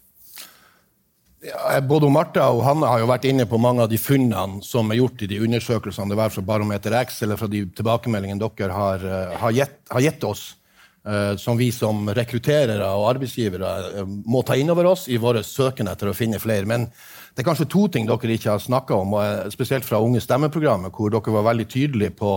Ja, 1.44 1.82
både 1.84 2.08
Martha 2.08 2.46
og 2.56 2.62
Hanne 2.64 2.88
har 2.88 3.02
jo 3.02 3.08
vært 3.10 3.26
inne 3.28 3.44
på 3.50 3.60
mange 3.60 3.84
av 3.84 3.90
de 3.92 4.00
funnene 4.00 4.62
som 4.64 4.92
er 4.94 5.02
gjort 5.02 5.26
i 5.26 5.28
de 5.28 5.42
undersøkelsene, 5.44 6.14
det 6.14 6.20
var 6.20 6.32
fra 6.32 6.44
Barometer 6.48 6.96
X 7.02 7.20
eller 7.26 7.40
fra 7.40 7.50
de 7.52 7.66
tilbakemeldingene 7.76 8.40
dere 8.40 8.78
har, 8.78 9.04
eh, 9.04 9.34
har, 9.42 9.56
gitt, 9.58 9.82
har 9.92 10.06
gitt 10.06 10.28
oss. 10.28 10.54
Uh, 11.04 11.36
som 11.36 11.58
vi 11.60 11.66
som 11.76 12.06
rekrutterere 12.16 12.86
og 12.96 13.10
arbeidsgivere 13.10 13.72
uh, 13.92 14.06
må 14.08 14.40
ta 14.48 14.56
inn 14.56 14.70
over 14.72 14.88
oss 14.88 15.10
i 15.12 15.18
våre 15.20 15.42
søken 15.44 15.90
etter 15.92 16.08
å 16.08 16.14
finne 16.16 16.40
flere. 16.40 16.64
Men 16.64 16.86
det 17.34 17.42
er 17.42 17.48
kanskje 17.48 17.70
to 17.70 17.88
ting 17.90 18.06
dere 18.10 18.36
ikke 18.36 18.52
har 18.54 18.62
snakka 18.62 19.00
om, 19.02 19.16
spesielt 19.54 19.86
fra 19.88 20.02
Unge 20.04 20.22
stemmeprogrammet, 20.22 20.94
hvor 20.94 21.10
dere 21.14 21.34
var 21.34 21.48
veldig 21.50 21.66
tydelige 21.70 22.14
på, 22.18 22.34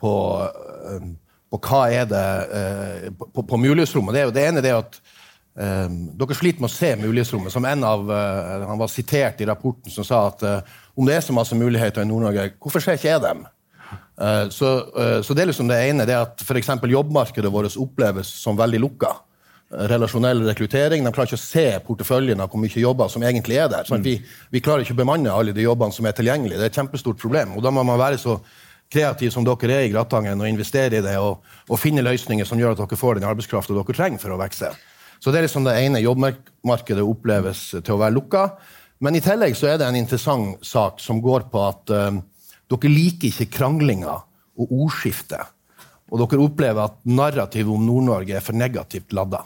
på, 0.00 0.14
uh, 0.42 1.06
på 1.48 1.60
hva 1.68 1.82
er 1.94 2.08
det 2.10 2.24
på, 3.18 3.30
på, 3.30 3.44
på 3.52 3.60
mulighetsrommet. 3.62 4.16
Det, 4.16 4.24
det, 4.34 4.48
ene 4.48 4.64
er 4.64 4.80
at 4.80 4.98
dere 5.58 6.38
sliter 6.38 6.62
med 6.62 6.68
å 6.68 6.74
se 6.74 6.90
mulighetsrommet. 7.00 7.54
Som 7.54 7.66
en 7.66 7.86
av, 7.86 8.10
Han 8.10 8.78
var 8.78 8.90
sitert 8.92 9.40
i 9.40 9.46
rapporten 9.48 9.90
som 9.90 10.06
sa 10.06 10.26
at 10.28 10.44
om 10.94 11.06
det 11.06 11.16
er 11.16 11.24
så 11.24 11.34
masse 11.34 11.56
muligheter 11.58 12.02
i 12.02 12.10
Nord-Norge, 12.10 12.50
hvorfor 12.58 12.82
ser 12.82 12.98
ikke 12.98 13.10
jeg 13.10 13.24
dem? 13.24 13.46
Eh, 14.20 14.48
så, 14.48 14.76
eh, 14.76 15.22
så, 15.22 15.34
det 15.34 15.42
er 15.42 15.50
liksom 15.52 15.70
det 15.70 15.78
ene 15.88 16.06
det 16.08 16.16
at 16.18 16.42
f.eks. 16.42 16.70
jobbmarkedet 16.82 17.52
vårt 17.52 17.76
oppleves 17.78 18.30
som 18.42 18.58
veldig 18.58 18.80
lukka. 18.82 19.14
Relasjonell 19.68 20.40
rekruttering. 20.46 21.04
De 21.04 21.12
klarer 21.12 21.28
ikke 21.28 21.36
å 21.36 21.42
se 21.42 21.66
porteføljen 21.84 22.40
av 22.40 22.48
hvor 22.48 22.62
mye 22.62 22.80
jobber 22.80 23.10
som 23.12 23.24
egentlig 23.26 23.58
er 23.60 23.68
der. 23.68 23.84
Sånn 23.88 24.04
vi, 24.04 24.14
vi, 24.48 24.62
klarer 24.64 24.86
ikke 24.86 24.96
å 24.96 25.02
bemanne 25.02 25.34
alle 25.34 25.52
de 25.52 25.66
jobbene 25.66 25.92
som 25.92 26.08
er 26.08 26.16
tilgjengelige. 26.16 26.56
Det 26.56 26.70
er 26.70 26.72
et 26.72 26.80
kjempestort 26.80 27.20
problem. 27.20 27.52
Og 27.58 27.64
da 27.66 27.72
må 27.74 27.84
man 27.84 28.00
være 28.00 28.20
så 28.22 28.38
kreativ 28.88 29.34
som 29.34 29.44
dere 29.44 29.74
er 29.76 29.88
i 29.88 29.92
Gratangen, 29.92 30.40
og 30.40 30.48
investere 30.48 31.02
i 31.02 31.04
det 31.04 31.18
og, 31.20 31.44
og 31.68 31.80
finne 31.80 32.04
løsninger 32.06 32.48
som 32.48 32.60
gjør 32.60 32.72
at 32.72 32.80
dere 32.80 33.00
får 33.00 33.18
den 33.18 33.28
arbeidskrafta 33.28 33.76
dere 33.76 33.96
trenger 33.98 34.22
for 34.22 34.32
å 34.32 34.40
vokse. 34.40 34.72
Så 35.20 35.34
det 35.34 35.42
er 35.42 35.48
liksom 35.48 35.66
det 35.66 35.76
ene. 35.82 36.00
Jobbmarkedet 36.00 37.04
oppleves 37.04 37.66
til 37.74 37.96
å 37.96 38.00
være 38.00 38.16
lukka. 38.16 38.46
Men 39.04 39.18
i 39.18 39.22
tillegg 39.22 39.54
så 39.58 39.68
er 39.68 39.78
det 39.78 39.90
en 39.90 39.98
interessant 39.98 40.64
sak 40.66 41.02
som 41.02 41.20
går 41.22 41.46
på 41.52 41.60
at 41.66 41.92
uh, 41.92 42.16
dere 42.70 42.90
liker 42.94 43.28
ikke 43.28 43.50
kranglinger 43.58 44.24
og 44.58 44.74
ordskiftet. 44.86 45.54
Og 46.08 46.22
dere 46.22 46.40
opplever 46.40 46.86
at 46.86 46.98
narrativet 47.04 47.74
om 47.74 47.84
Nord-Norge 47.84 48.38
er 48.38 48.44
for 48.44 48.56
negativt 48.56 49.12
ladda. 49.12 49.44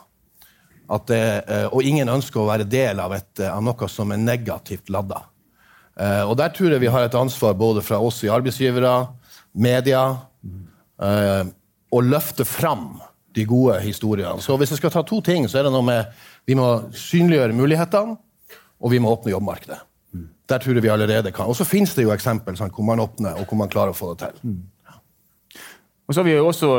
Det, 1.08 1.22
uh, 1.48 1.68
og 1.72 1.86
ingen 1.88 2.10
ønsker 2.12 2.42
å 2.42 2.48
være 2.48 2.68
del 2.68 3.00
av, 3.00 3.14
et, 3.16 3.30
uh, 3.40 3.54
av 3.54 3.62
noe 3.64 3.88
som 3.88 4.12
er 4.12 4.20
negativt 4.20 4.92
ladda. 4.92 5.22
og 6.26 6.36
der 6.40 6.48
tror 6.48 6.72
jeg 6.72 6.80
vi 6.80 6.88
har 6.88 7.04
et 7.04 7.14
ansvar 7.14 7.52
både 7.54 7.82
fra 7.84 7.98
oss 8.00 8.22
i 8.24 8.30
arbeidsgivere, 8.32 9.08
media, 9.52 10.00
å 11.92 12.00
løfte 12.00 12.46
fram 12.48 12.94
de 13.36 13.44
gode 13.44 13.76
historiene. 13.84 14.40
Så 14.40 14.56
hvis 14.56 14.72
jeg 14.72 14.80
skal 14.80 14.92
ta 14.94 15.02
to 15.04 15.20
ting, 15.20 15.44
så 15.48 15.60
er 15.60 15.66
det 15.66 15.72
noe 15.74 15.84
med 15.84 16.08
vi 16.48 16.56
må 16.56 16.68
synliggjøre 16.96 17.52
mulighetene, 17.56 18.16
og 18.80 18.90
vi 18.90 19.00
må 19.04 19.12
åpne 19.12 19.34
jobbmarkedet. 19.34 19.78
Der 20.48 20.58
tror 20.58 20.74
jeg 20.74 20.84
vi 20.84 20.90
allerede 20.92 21.32
kan. 21.32 21.48
Og 21.48 21.56
så 21.56 21.64
finnes 21.64 21.94
det 21.94 22.04
jo 22.04 22.12
eksempel 22.12 22.56
sånn, 22.58 22.72
hvor 22.74 22.84
man 22.84 23.00
åpner, 23.00 23.38
og 23.40 23.48
hvor 23.48 23.60
man 23.60 23.70
klarer 23.72 23.94
å 23.94 23.96
få 23.96 24.12
det 24.12 24.32
til. 24.32 24.56
Og 26.08 26.14
så 26.14 26.20
har 26.20 26.26
vi 26.26 26.34
jo 26.34 26.48
også 26.48 26.70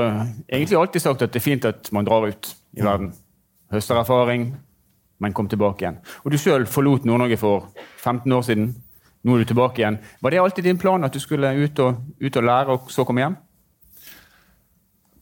egentlig 0.51 0.77
alltid 0.77 1.01
sagt 1.01 1.23
at 1.25 1.33
det 1.33 1.39
er 1.39 1.45
fint 1.45 1.65
at 1.65 1.89
man 1.95 2.05
drar 2.05 2.27
ut 2.27 2.49
i 2.75 2.83
mm. 2.83 2.85
verden. 2.85 3.13
Høster 3.73 3.97
erfaring, 3.97 4.51
men 5.23 5.33
kom 5.33 5.47
tilbake 5.49 5.85
igjen. 5.85 6.01
Og 6.23 6.33
Du 6.33 6.37
sjøl 6.37 6.67
forlot 6.69 7.07
Nord-Norge 7.09 7.39
for 7.41 7.71
15 8.03 8.31
år 8.31 8.43
siden. 8.45 8.67
Nå 9.23 9.35
er 9.35 9.43
du 9.43 9.53
tilbake 9.53 9.81
igjen. 9.81 9.97
Var 10.21 10.31
det 10.31 10.41
alltid 10.41 10.67
din 10.67 10.77
plan 10.77 11.03
at 11.03 11.13
du 11.15 11.19
skulle 11.23 11.49
ut 11.55 11.79
og, 11.79 12.03
ut 12.21 12.37
og 12.37 12.43
lære, 12.43 12.75
og 12.75 12.91
så 12.91 13.05
komme 13.07 13.23
hjem? 13.23 13.37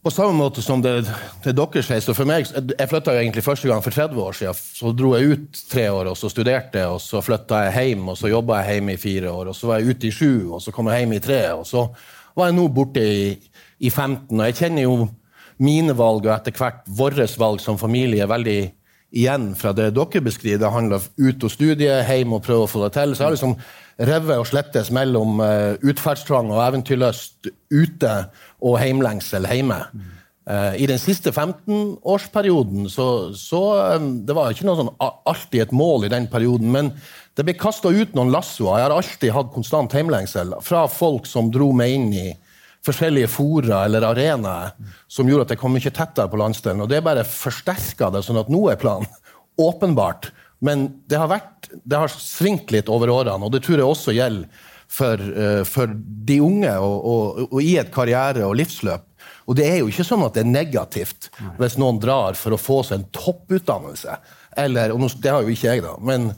På 0.02 0.10
samme 0.10 0.34
måte 0.34 0.64
som 0.66 0.82
det, 0.82 1.04
det 1.44 1.54
deres 1.54 1.86
sier. 1.86 2.00
så 2.02 2.16
for 2.18 2.26
meg, 2.26 2.48
Jeg 2.50 2.90
flytta 2.90 3.14
egentlig 3.14 3.44
første 3.46 3.68
gang 3.70 3.84
for 3.86 3.94
30 3.94 4.18
år 4.18 4.34
siden. 4.34 4.54
Så 4.58 4.92
dro 4.98 5.14
jeg 5.14 5.30
ut 5.30 5.62
tre 5.70 5.92
år, 5.92 6.10
og 6.10 6.18
så 6.18 6.30
studerte 6.30 6.88
og 6.90 6.98
så 7.02 7.22
flytta 7.22 7.68
jeg 7.68 7.92
hjem, 7.92 8.08
og 8.10 8.18
så 8.18 8.28
jobba 8.28 8.64
jeg 8.64 8.80
hjemme 8.80 8.94
i 8.94 8.98
fire 8.98 9.30
år. 9.30 9.48
og 9.54 9.56
Så 9.56 9.68
var 9.68 9.78
jeg 9.78 9.94
ute 9.94 10.08
i 10.08 10.12
sju, 10.12 10.54
og 10.54 10.62
så 10.62 10.72
kom 10.72 10.90
jeg 10.90 11.06
hjem 11.06 11.14
i 11.14 11.20
tre, 11.20 11.54
og 11.54 11.68
så 11.68 11.86
var 12.36 12.50
jeg 12.50 12.56
nå 12.58 12.68
borte 12.68 13.06
i, 13.06 13.38
i 13.80 13.90
15. 13.90 14.40
Og 14.40 14.46
jeg 14.48 14.56
kjenner 14.56 14.82
jo 14.82 15.08
mine 15.62 15.96
valg, 15.98 16.26
og 16.26 16.36
etter 16.36 16.56
hvert 16.58 16.86
våre 16.90 17.28
valg 17.40 17.62
som 17.64 17.80
familie, 17.80 18.28
veldig 18.30 18.62
igjen 19.12 19.52
fra 19.60 19.74
det 19.76 19.92
dere 19.96 20.24
beskriver. 20.24 20.62
Det 20.62 20.72
handler 20.72 21.04
ut 21.20 21.44
og 21.44 21.52
studie, 21.52 22.00
hjem 22.08 22.38
og 22.38 22.46
prøve 22.46 22.66
å 22.66 22.72
få 22.72 22.86
det 22.86 22.94
til. 22.96 23.14
Så 23.14 23.24
jeg 23.24 23.28
har 23.28 23.36
liksom 23.36 23.58
revet 24.12 24.40
og 24.40 24.48
slettes 24.50 24.92
mellom 24.96 25.42
uh, 25.44 25.76
utferdstrang 25.84 26.52
og 26.54 26.64
eventyrlyst 26.64 27.52
ute 27.74 28.16
og 28.64 28.80
heimlengsel 28.82 29.48
hjemme. 29.52 29.82
Uh, 30.48 30.74
I 30.80 30.88
den 30.90 31.00
siste 31.02 31.34
15-årsperioden 31.36 32.88
så, 32.90 33.30
så 33.38 33.62
um, 34.00 34.14
Det 34.26 34.34
var 34.34 34.50
ikke 34.50 34.66
noe 34.66 34.80
sånn 34.80 34.96
alltid 35.00 35.68
et 35.68 35.76
mål 35.76 36.08
i 36.08 36.14
den 36.14 36.26
perioden, 36.32 36.72
men 36.74 36.94
det 37.38 37.46
ble 37.48 37.56
kasta 37.60 37.92
ut 37.92 38.16
noen 38.18 38.32
lassoer. 38.34 38.80
Jeg 38.80 38.88
har 38.88 38.96
alltid 38.96 39.36
hatt 39.36 39.54
konstant 39.54 39.94
heimlengsel 39.96 40.56
fra 40.66 40.88
folk 40.92 41.30
som 41.30 41.52
dro 41.54 41.70
meg 41.76 42.00
inn 42.00 42.10
i 42.16 42.30
forskjellige 42.86 43.30
fora 43.30 43.84
eller 43.86 44.08
arenaer 44.08 44.72
som 45.12 45.30
gjorde 45.30 45.50
at 45.50 45.56
jeg 45.56 45.62
kom 45.62 45.76
mye 45.76 45.94
tettere 45.94 46.32
på 46.32 46.40
landsdelen. 46.42 46.82
Og 46.82 46.90
det 46.90 47.04
bare 47.06 47.28
forsterka 47.28 48.10
det, 48.14 48.24
sånn 48.26 48.42
at 48.42 48.50
nå 48.52 48.66
er 48.72 48.80
planen 48.82 49.10
åpenbart 49.70 50.32
men 50.62 50.86
det 51.10 51.18
har, 51.18 51.30
vært, 51.32 51.72
det 51.74 51.98
har 51.98 52.12
svingt 52.14 52.72
litt 52.74 52.90
over 52.92 53.10
årene, 53.10 53.48
og 53.48 53.54
det 53.54 53.64
tror 53.66 53.82
jeg 53.82 53.88
også 53.88 54.14
gjelder 54.14 54.68
for, 54.92 55.18
uh, 55.18 55.62
for 55.66 55.90
de 56.30 56.38
unge 56.44 56.74
og, 56.78 56.98
og, 57.00 57.40
og, 57.48 57.58
i 57.64 57.78
et 57.82 57.90
karriere- 57.94 58.46
og 58.46 58.58
livsløp. 58.60 59.08
Og 59.50 59.58
det 59.58 59.66
er 59.66 59.80
jo 59.80 59.90
ikke 59.90 60.06
sånn 60.06 60.24
at 60.28 60.36
det 60.38 60.44
er 60.44 60.52
negativt 60.52 61.32
hvis 61.58 61.80
noen 61.82 61.98
drar 62.02 62.38
for 62.38 62.54
å 62.54 62.62
få 62.62 62.82
seg 62.86 63.00
en 63.00 63.08
topputdannelse. 63.16 64.20
Eller, 64.62 64.94
og 64.94 65.02
Det 65.18 65.34
har 65.34 65.42
jo 65.42 65.52
ikke 65.52 65.74
jeg, 65.74 65.84
da. 65.84 65.96
Men, 65.98 66.30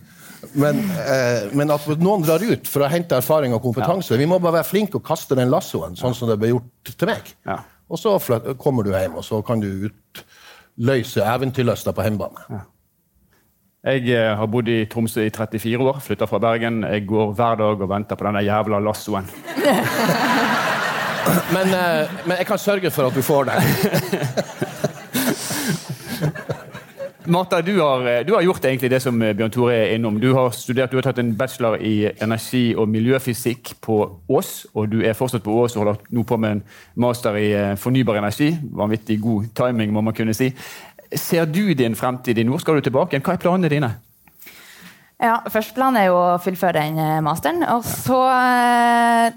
men, 0.51 0.79
eh, 1.01 1.50
men, 1.55 1.71
at 1.71 1.85
noen 2.01 2.25
drar 2.25 2.43
ut 2.43 2.67
for 2.69 2.83
å 2.83 2.89
hente 2.91 3.17
erfaring 3.17 3.55
og 3.55 3.63
kompetanse. 3.63 4.17
Vi 4.19 4.27
må 4.29 4.39
bare 4.43 4.59
være 4.59 4.69
flinke 4.69 5.00
og 5.00 5.05
kaste 5.07 5.38
den 5.39 5.51
lassoen, 5.53 5.97
sånn 6.00 6.15
som 6.17 6.29
det 6.29 6.39
ble 6.41 6.53
gjort 6.53 6.93
til 6.93 7.09
meg. 7.09 7.33
Ja. 7.47 7.62
Og 7.89 8.00
så 8.00 8.17
kommer 8.59 8.85
du 8.85 8.91
hjem, 8.93 9.17
og 9.19 9.25
så 9.27 9.41
kan 9.45 9.62
du 9.63 9.89
utløse 9.89 11.23
eventyrlysta 11.23 11.93
på 11.95 12.05
hjemmebane. 12.05 12.47
Ja. 12.50 12.62
Jeg 13.83 14.13
eh, 14.15 14.29
har 14.39 14.47
bodd 14.47 14.69
i 14.71 14.85
Tromsø 14.88 15.25
i 15.27 15.31
34 15.33 15.83
år, 15.83 15.97
flytta 16.05 16.27
fra 16.29 16.39
Bergen. 16.39 16.85
Jeg 16.88 17.03
går 17.09 17.33
hver 17.35 17.57
dag 17.59 17.81
og 17.83 17.89
venter 17.91 18.15
på 18.15 18.29
denne 18.29 18.43
jævla 18.45 18.79
lassoen. 18.79 19.27
men, 21.55 21.73
eh, 21.75 22.13
men, 22.23 22.38
jeg 22.38 22.47
kan 22.47 22.62
sørge 22.63 22.91
for 22.95 23.09
at 23.09 23.17
du 23.17 23.25
får 23.25 23.51
det. 23.51 23.59
Martha, 27.25 27.62
du 27.62 27.80
har, 27.80 28.08
eh, 28.08 28.25
du 28.25 28.34
har, 28.34 28.42
gjort 28.42 28.65
egentlig 28.65 28.89
det 28.92 29.00
som 29.00 29.20
Bjørn 29.20 29.51
Tore 29.51 29.74
er 29.75 29.96
innom. 29.96 30.20
Du 30.20 30.34
har, 30.36 30.50
studert, 30.51 30.92
du 30.92 30.98
har 30.98 31.06
tatt 31.08 31.20
en 31.20 31.34
bachelor 31.38 31.77
i 31.80 32.10
energi- 32.22 32.75
og 32.75 32.89
miljøfysikk 32.89 33.75
på 33.82 33.98
Ås. 34.27 34.65
Og 34.75 34.89
du 34.92 35.01
er 35.01 35.13
fortsatt 35.13 35.44
på 35.44 35.56
Ås 35.62 35.77
og 35.77 35.86
holder 35.86 36.01
nå 36.12 36.24
på 36.27 36.38
med 36.38 36.58
en 36.58 36.63
master 36.96 37.38
i 37.39 37.51
fornybar 37.80 38.20
energi. 38.20 38.58
Vanvittig 38.72 39.22
god 39.22 39.53
timing, 39.56 39.94
må 39.94 40.01
man 40.01 40.13
kunne 40.13 40.34
si. 40.34 40.51
Ser 41.15 41.46
du 41.46 41.74
din 41.74 41.96
fremtid 41.96 42.38
i 42.38 42.44
nord? 42.44 42.60
Skal 42.62 42.75
du 42.75 42.82
tilbake? 42.82 43.22
Hva 43.22 43.34
er 43.34 43.42
planene 43.42 43.70
dine? 43.72 43.94
Ja, 45.24 45.39
Først 45.48 45.75
planen 45.77 46.01
er 46.01 46.10
jo 46.10 46.18
å 46.18 46.39
fullføre 46.44 46.82
den 46.82 47.00
eh, 47.00 47.22
masteren. 47.24 47.63
Og 47.72 47.86
så 47.88 48.20
eh, 48.34 49.32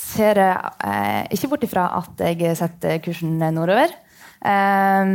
ser 0.00 0.40
jeg 0.40 0.72
eh, 0.88 1.22
ikke 1.36 1.50
bort 1.52 1.66
ifra 1.66 1.88
at 1.98 2.24
jeg 2.24 2.56
setter 2.56 3.02
kursen 3.04 3.36
nordover. 3.52 3.92
Eh, 4.40 5.14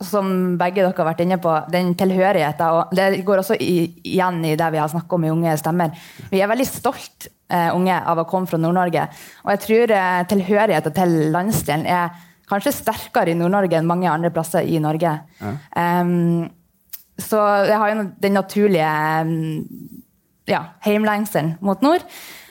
som 0.00 0.56
begge 0.60 0.80
dere 0.80 0.94
har 0.96 1.08
vært 1.10 1.20
inne 1.24 1.36
på, 1.42 1.52
den 1.72 1.92
tilhørigheten. 1.98 2.66
og 2.72 2.94
Det 2.96 3.24
går 3.26 3.42
også 3.42 3.58
i, 3.60 3.82
igjen 4.12 4.40
i 4.48 4.56
det 4.56 4.70
vi 4.72 4.80
har 4.80 4.88
snakket 4.88 5.16
om 5.16 5.26
i 5.26 5.32
Unge 5.32 5.56
stemmer. 5.60 5.92
Vi 6.30 6.40
er 6.40 6.50
veldig 6.50 6.66
stolt 6.68 7.28
eh, 7.52 7.68
unge 7.76 7.98
av 8.00 8.22
å 8.22 8.26
komme 8.28 8.48
fra 8.48 8.60
Nord-Norge. 8.60 9.06
Og 9.44 9.52
jeg 9.54 9.62
tror 9.66 9.94
eh, 9.96 10.22
tilhørigheten 10.30 10.96
til 10.96 11.16
landsdelen 11.34 11.84
er 11.84 12.16
kanskje 12.50 12.74
sterkere 12.74 13.34
i 13.34 13.38
Nord-Norge 13.38 13.78
enn 13.78 13.88
mange 13.88 14.10
andre 14.10 14.32
plasser 14.34 14.66
i 14.66 14.80
Norge. 14.82 15.12
Ja. 15.40 15.52
Um, 15.76 16.48
så 17.20 17.40
jeg 17.68 17.76
har 17.76 17.92
jo 17.92 18.06
den 18.22 18.34
naturlige 18.34 18.90
ja, 20.48 20.62
heimlengselen 20.86 21.58
mot 21.60 21.82
nord. 21.84 22.06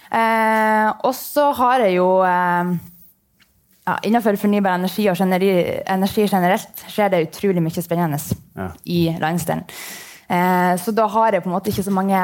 Uh, 0.09 0.89
og 1.05 1.11
så 1.17 1.49
har 1.57 1.83
jeg 1.85 1.97
jo 1.97 2.07
uh, 2.21 2.71
ja, 3.89 3.97
Innenfor 4.05 4.37
fornybar 4.37 4.77
energi 4.77 5.07
og 5.09 5.19
energi, 5.23 6.27
generelt 6.29 6.85
skjer 6.87 7.11
det 7.13 7.25
utrolig 7.27 7.63
mye 7.65 7.83
spennende 7.83 8.21
ja. 8.55 8.69
i 8.85 9.01
landsdelen. 9.21 9.65
Eh, 10.29 10.73
så 10.77 10.93
da 10.93 11.07
har 11.09 11.33
jeg 11.33 11.43
på 11.43 11.49
en 11.49 11.57
måte 11.57 11.73
ikke 11.73 11.87
så 11.87 11.93
mange 11.95 12.23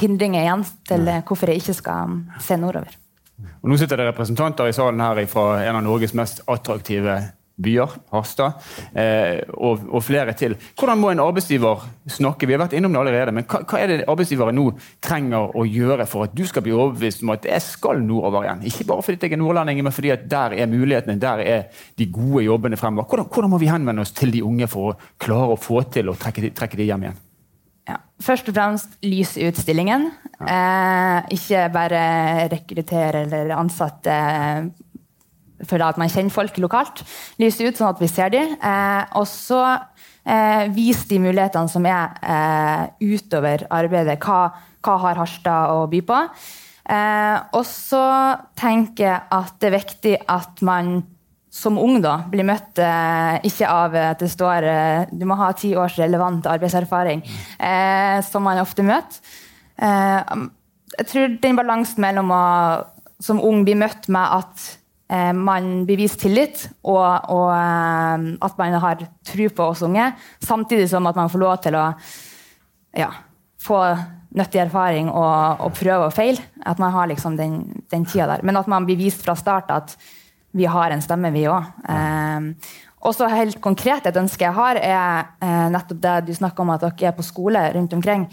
hindringer 0.00 0.42
igjen 0.42 0.66
til 0.88 1.08
hvorfor 1.28 1.52
jeg 1.52 1.62
ikke 1.62 1.76
skal 1.76 2.20
se 2.42 2.56
nordover. 2.58 2.96
Og 3.62 3.70
nå 3.70 3.78
sitter 3.80 4.00
det 4.00 4.08
representanter 4.10 4.68
i 4.68 4.74
salen 4.76 5.02
her 5.02 5.20
fra 5.30 5.62
en 5.64 5.78
av 5.78 5.84
Norges 5.84 6.14
mest 6.16 6.42
attraktive 6.50 7.18
byer, 7.56 7.92
Harstad, 8.10 8.58
eh, 8.98 9.40
og, 9.54 9.84
og, 9.86 10.00
flere 10.02 10.34
til. 10.38 10.56
Hvordan 10.78 10.98
må 10.98 11.12
en 11.12 11.22
arbeidsgiver 11.22 11.84
snakke? 12.10 12.48
Vi 12.48 12.56
har 12.56 12.62
vært 12.64 12.74
innom 12.74 12.94
det 12.94 13.00
allerede, 13.04 13.34
men 13.36 13.46
hva, 13.46 13.60
hva, 13.62 13.80
er 13.80 13.92
det 13.92 13.98
arbeidsgivere 14.10 14.54
nå 14.54 14.66
trenger 15.04 15.54
å 15.54 15.66
gjøre 15.68 16.06
for 16.10 16.26
at 16.26 16.34
du 16.34 16.42
skal 16.50 16.64
bli 16.66 16.74
overbevist 16.74 17.22
om 17.22 17.34
at 17.36 17.46
jeg 17.48 17.62
skal 17.62 18.02
nordover 18.02 18.48
igjen? 18.48 18.64
Ikke 18.70 18.88
bare 18.90 19.06
fordi 19.06 19.28
jeg 19.28 19.36
er 19.36 19.42
nordlending, 19.42 19.84
men 19.86 19.94
fordi 19.94 20.14
at 20.16 20.26
der 20.30 20.56
er 20.58 20.70
mulighetene, 20.70 21.20
der 21.22 21.44
er 21.44 21.84
de 21.98 22.08
gode 22.10 22.42
jobbene 22.48 22.80
fremover. 22.80 23.06
Hvordan, 23.10 23.30
hvordan 23.30 23.54
må 23.54 23.62
vi 23.62 23.70
henvende 23.70 24.02
oss 24.02 24.14
til 24.16 24.34
de 24.34 24.42
unge 24.46 24.68
for 24.70 24.92
å 24.92 24.98
klare 25.22 25.54
å 25.54 25.60
få 25.60 25.84
til 25.94 26.10
å 26.10 26.18
trekke, 26.18 26.50
trekke 26.58 26.80
de 26.80 26.90
hjem 26.90 27.06
igjen? 27.06 27.22
Ja. 27.84 27.98
Først 28.24 28.48
og 28.48 28.56
fremst 28.56 28.94
lys 29.04 29.34
ut 29.36 29.58
stillingen. 29.60 30.08
Eh, 30.40 31.18
ikke 31.36 31.68
bare 31.74 32.00
rekruttere 32.50 33.26
eller 33.28 33.54
ansatte 33.58 34.16
for 35.62 35.82
at 35.86 35.98
man 36.00 36.10
kjenner 36.10 36.34
folk 36.34 36.58
lokalt. 36.62 37.04
Lyse 37.40 37.64
ut 37.64 37.78
sånn 37.78 37.92
at 37.92 38.02
vi 38.02 38.10
ser 38.10 38.32
dem. 38.34 38.56
Eh, 38.58 39.14
og 39.18 39.26
så 39.30 39.62
eh, 39.70 40.66
vise 40.74 41.06
de 41.10 41.20
mulighetene 41.22 41.70
som 41.70 41.86
er 41.88 42.18
eh, 42.20 43.14
utover 43.14 43.66
arbeidet. 43.70 44.18
Hva, 44.24 44.50
hva, 44.84 44.98
har 45.06 45.22
Harstad 45.22 45.74
å 45.74 45.86
by 45.90 46.02
på? 46.06 46.20
Eh, 46.84 47.36
og 47.56 47.64
så 47.68 48.04
tenker 48.58 49.06
jeg 49.06 49.20
at 49.38 49.58
det 49.62 49.70
er 49.70 49.78
viktig 49.78 50.16
at 50.34 50.64
man 50.66 50.96
som 51.54 51.78
ung 51.78 52.00
da, 52.02 52.16
blir 52.26 52.42
møtt 52.46 52.80
eh, 52.82 53.36
ikke 53.46 53.68
av 53.70 53.94
at 53.94 54.24
det 54.24 54.30
står 54.32 54.66
eh, 54.66 55.12
du 55.14 55.22
må 55.30 55.36
ha 55.38 55.52
ti 55.54 55.70
års 55.78 56.00
relevant 56.02 56.48
arbeidserfaring, 56.50 57.22
eh, 57.62 58.18
som 58.26 58.42
man 58.42 58.58
ofte 58.58 58.82
møter. 58.82 59.22
Jeg 60.94 61.06
tror 61.10 61.32
den 61.42 61.56
balansen 61.58 62.02
mellom 62.02 62.28
å 62.30 62.42
som 63.22 63.40
ung 63.42 63.64
bli 63.66 63.74
møtt 63.78 64.08
med 64.12 64.38
at 64.38 64.64
man 65.36 65.84
blir 65.84 66.00
vist 66.00 66.20
tillit, 66.22 66.64
og, 66.82 67.28
og 67.28 67.50
eh, 67.52 68.26
at 68.46 68.58
man 68.58 68.78
har 68.80 69.04
tro 69.26 69.48
på 69.52 69.68
oss 69.74 69.84
unge, 69.84 70.08
samtidig 70.40 70.88
som 70.90 71.06
at 71.10 71.18
man 71.18 71.30
får 71.32 71.42
lov 71.42 71.56
til 71.64 71.76
å 71.76 71.86
ja, 72.96 73.10
få 73.62 73.80
nyttig 74.34 74.64
erfaring 74.64 75.10
og, 75.12 75.60
og, 75.62 75.74
prøve 75.76 76.08
og 76.08 76.14
feile. 76.14 76.42
At 76.66 76.80
man 76.82 76.94
har 76.94 77.10
liksom 77.10 77.36
den, 77.38 77.60
den 77.92 78.06
tida 78.08 78.32
der. 78.32 78.46
Men 78.46 78.58
at 78.58 78.70
man 78.70 78.86
blir 78.86 78.98
vist 78.98 79.22
fra 79.24 79.36
start 79.38 79.70
at 79.74 79.94
vi 80.54 80.66
har 80.70 80.94
en 80.94 81.02
stemme, 81.02 81.32
vi 81.34 81.46
òg. 81.50 81.70
også 83.00 83.26
Og 83.26 83.36
helt 83.36 83.60
konkret 83.60 84.06
et 84.06 84.16
ønske 84.16 84.44
jeg 84.44 84.54
har, 84.54 84.78
er 84.78 85.30
eh, 85.42 85.68
nettopp 85.70 86.00
det 86.00 86.18
du 86.28 86.34
snakker 86.34 86.62
om 86.62 86.74
at 86.74 86.84
dere 86.86 87.10
er 87.10 87.16
på 87.16 87.26
skole 87.26 87.62
rundt 87.74 87.92
omkring. 87.92 88.28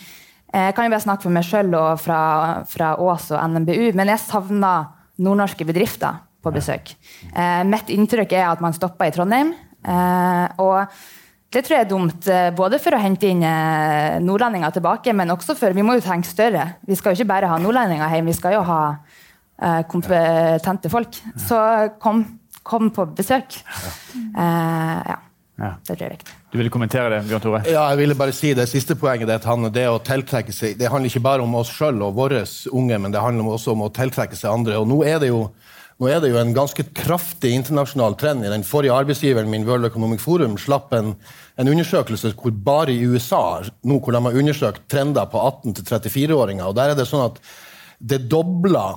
Eh, 0.54 0.70
jeg 0.70 0.76
kan 0.76 0.86
jo 0.86 0.94
bare 0.94 1.06
snakke 1.06 1.26
for 1.26 1.34
meg 1.34 1.48
sjøl 1.48 1.74
og 1.76 2.00
fra, 2.00 2.64
fra, 2.70 2.96
Ås 3.02 3.32
og 3.34 3.42
NMBU, 3.50 3.92
men 3.98 4.14
jeg 4.14 4.24
savner 4.26 4.92
nordnorske 5.22 5.66
bedrifter 5.66 6.22
på 6.42 6.54
besøk. 6.54 6.94
Eh, 7.32 7.64
mitt 7.70 7.92
inntrykk 7.94 8.36
er 8.38 8.50
at 8.50 8.62
man 8.64 8.76
stopper 8.78 9.10
i 9.10 9.16
Trondheim. 9.16 9.54
Eh, 9.82 10.62
og 10.62 10.92
det 11.52 11.66
tror 11.66 11.78
jeg 11.78 11.86
er 11.86 11.90
dumt, 11.90 12.28
eh, 12.32 12.50
både 12.56 12.80
for 12.82 12.96
å 12.96 13.02
hente 13.02 13.30
inn 13.30 13.42
eh, 13.46 14.20
nordlendinger 14.24 14.76
tilbake, 14.78 15.14
men 15.18 15.34
også 15.34 15.58
for 15.60 15.76
vi 15.76 15.86
må 15.86 15.98
jo 15.98 16.06
tenke 16.06 16.30
større. 16.30 16.68
Vi 16.88 16.98
skal 17.00 17.14
jo 17.14 17.22
ikke 17.22 17.34
bare 17.34 17.52
ha 17.52 17.60
nordlendinger 17.62 18.16
hjemme, 18.16 18.34
vi 18.34 18.40
skal 18.40 18.60
jo 18.60 18.68
ha 18.68 18.84
kompetente 19.62 20.90
folk. 20.90 21.20
Så 21.38 21.58
kom 22.02 22.24
kom 22.64 22.92
på 22.94 23.06
besøk. 23.18 23.58
Uh, 24.36 25.02
ja. 25.08 25.18
ja. 25.62 25.72
Det 25.86 25.96
tror 25.96 26.04
jeg 26.04 26.10
er 26.10 26.16
viktig. 26.18 26.38
Du 26.52 26.58
ville 26.60 26.74
kommentere 26.74 27.10
det, 27.14 27.22
Bjørn 27.30 27.44
Tore? 27.44 27.62
Ja, 27.70 27.86
jeg 27.94 28.02
ville 28.02 28.18
bare 28.20 28.34
si 28.36 28.52
Det 28.58 28.68
siste 28.70 28.98
poenget 29.00 29.30
det, 29.30 29.40
han, 29.48 29.70
det 29.74 29.88
å 29.88 30.02
tiltrekke 30.04 30.54
seg, 30.56 30.76
det 30.80 30.90
handler 30.92 31.12
ikke 31.12 31.24
bare 31.24 31.46
om 31.46 31.56
oss 31.60 31.72
sjøl 31.72 32.02
og 32.04 32.18
våre 32.18 32.44
unge, 32.72 33.00
men 33.00 33.14
det 33.14 33.24
handler 33.24 33.56
også 33.56 33.76
om 33.76 33.86
å 33.88 33.92
tiltrekke 33.94 34.38
seg 34.38 34.52
andre. 34.52 34.80
Og 34.82 34.90
nå 34.90 35.02
er 35.08 35.22
det 35.24 35.32
jo 35.32 35.46
nå 36.02 36.10
er 36.10 36.18
det 36.24 36.32
jo 36.32 36.40
en 36.42 36.56
ganske 36.56 36.84
kraftig 36.98 37.52
internasjonal 37.54 38.16
trend. 38.18 38.46
i 38.46 38.50
Den 38.50 38.66
forrige 38.66 38.96
arbeidsgiveren 38.98 39.50
min, 39.50 39.68
World 39.68 39.86
Economic 39.86 40.24
Forum, 40.24 40.58
slapp 40.58 40.94
en, 40.98 41.14
en 41.62 41.70
undersøkelse 41.70 42.34
hvor 42.34 42.56
bare 42.66 42.96
i 42.96 43.06
USA 43.06 43.62
nå 43.86 44.00
hvor 44.00 44.18
de 44.18 44.24
har 44.26 44.40
undersøkt 44.42 44.88
trender 44.90 45.30
på 45.30 45.44
18-34-åringer. 45.62 46.66
og 46.66 46.76
Der 46.80 46.92
er 46.92 46.98
det 46.98 47.06
sånn 47.10 47.28
at 47.28 47.38
det 48.02 48.24
dobla 48.32 48.88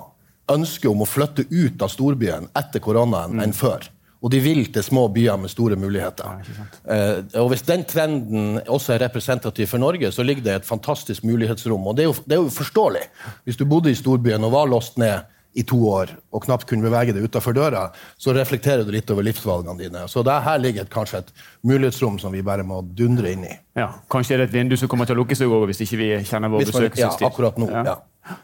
ønsket 0.49 0.89
om 0.89 1.05
å 1.05 1.09
flytte 1.09 1.45
ut 1.51 1.85
av 1.85 1.93
storbyen 1.93 2.49
etter 2.57 2.81
koronaen 2.85 3.37
mm. 3.37 3.45
enn 3.45 3.53
før. 3.57 3.85
Og 4.25 4.33
de 4.33 4.41
vil 4.41 4.63
til 4.73 4.85
små 4.85 5.05
byer 5.13 5.37
med 5.37 5.53
store 5.53 5.77
muligheter. 5.77 6.41
Ja, 6.49 6.67
eh, 6.95 7.19
og 7.43 7.51
Hvis 7.53 7.67
den 7.69 7.85
trenden 7.85 8.63
også 8.65 8.95
er 8.95 9.05
representativ 9.05 9.69
for 9.69 9.83
Norge, 9.83 10.09
så 10.09 10.25
ligger 10.25 10.47
det 10.47 10.55
et 10.57 10.69
fantastisk 10.69 11.27
mulighetsrom. 11.29 11.85
Og 11.85 11.99
det 11.99 12.07
er, 12.07 12.09
jo, 12.09 12.17
det 12.25 12.39
er 12.39 12.41
jo 12.41 12.49
forståelig. 12.49 13.05
Hvis 13.45 13.61
du 13.61 13.67
bodde 13.69 13.93
i 13.93 14.01
storbyen 14.01 14.49
og 14.49 14.57
var 14.57 14.73
låst 14.73 14.97
ned 14.97 15.29
i 15.55 15.63
to 15.67 15.79
år 15.89 16.11
og 16.35 16.45
knapt 16.47 16.67
kunne 16.71 16.87
bevege 16.87 17.15
deg 17.15 17.27
utafor 17.29 17.55
døra, 17.57 17.87
så 18.19 18.35
reflekterer 18.35 18.85
du 18.87 18.91
litt 18.95 19.11
over 19.15 19.27
livsvalgene 19.27 19.79
dine. 19.79 20.07
Så 20.11 20.25
der, 20.27 20.43
her 20.45 20.59
ligger 20.63 20.87
et, 20.87 20.93
kanskje 20.93 21.23
et 21.23 21.31
mulighetsrom 21.67 22.19
som 22.23 22.35
vi 22.35 22.43
bare 22.47 22.67
må 22.67 22.81
dundre 22.99 23.33
inn 23.35 23.47
i. 23.47 23.53
Ja, 23.79 23.93
Kanskje 24.11 24.37
er 24.37 24.45
det 24.45 24.51
et 24.51 24.57
vindu 24.59 24.77
som 24.81 24.91
kommer 24.91 25.09
til 25.09 25.17
å 25.17 25.23
lukke 25.23 25.39
seg 25.39 25.53
over 25.53 25.71
hvis 25.71 25.85
ikke 25.87 26.01
vi 26.01 26.11
kjenner 26.27 26.53
vår 26.53 26.67
besøkelsestid. 26.67 27.27
Ja, 27.27 27.31
akkurat 27.31 27.61
nå. 27.63 27.71
Ja. 27.71 27.85
ja. 27.93 28.35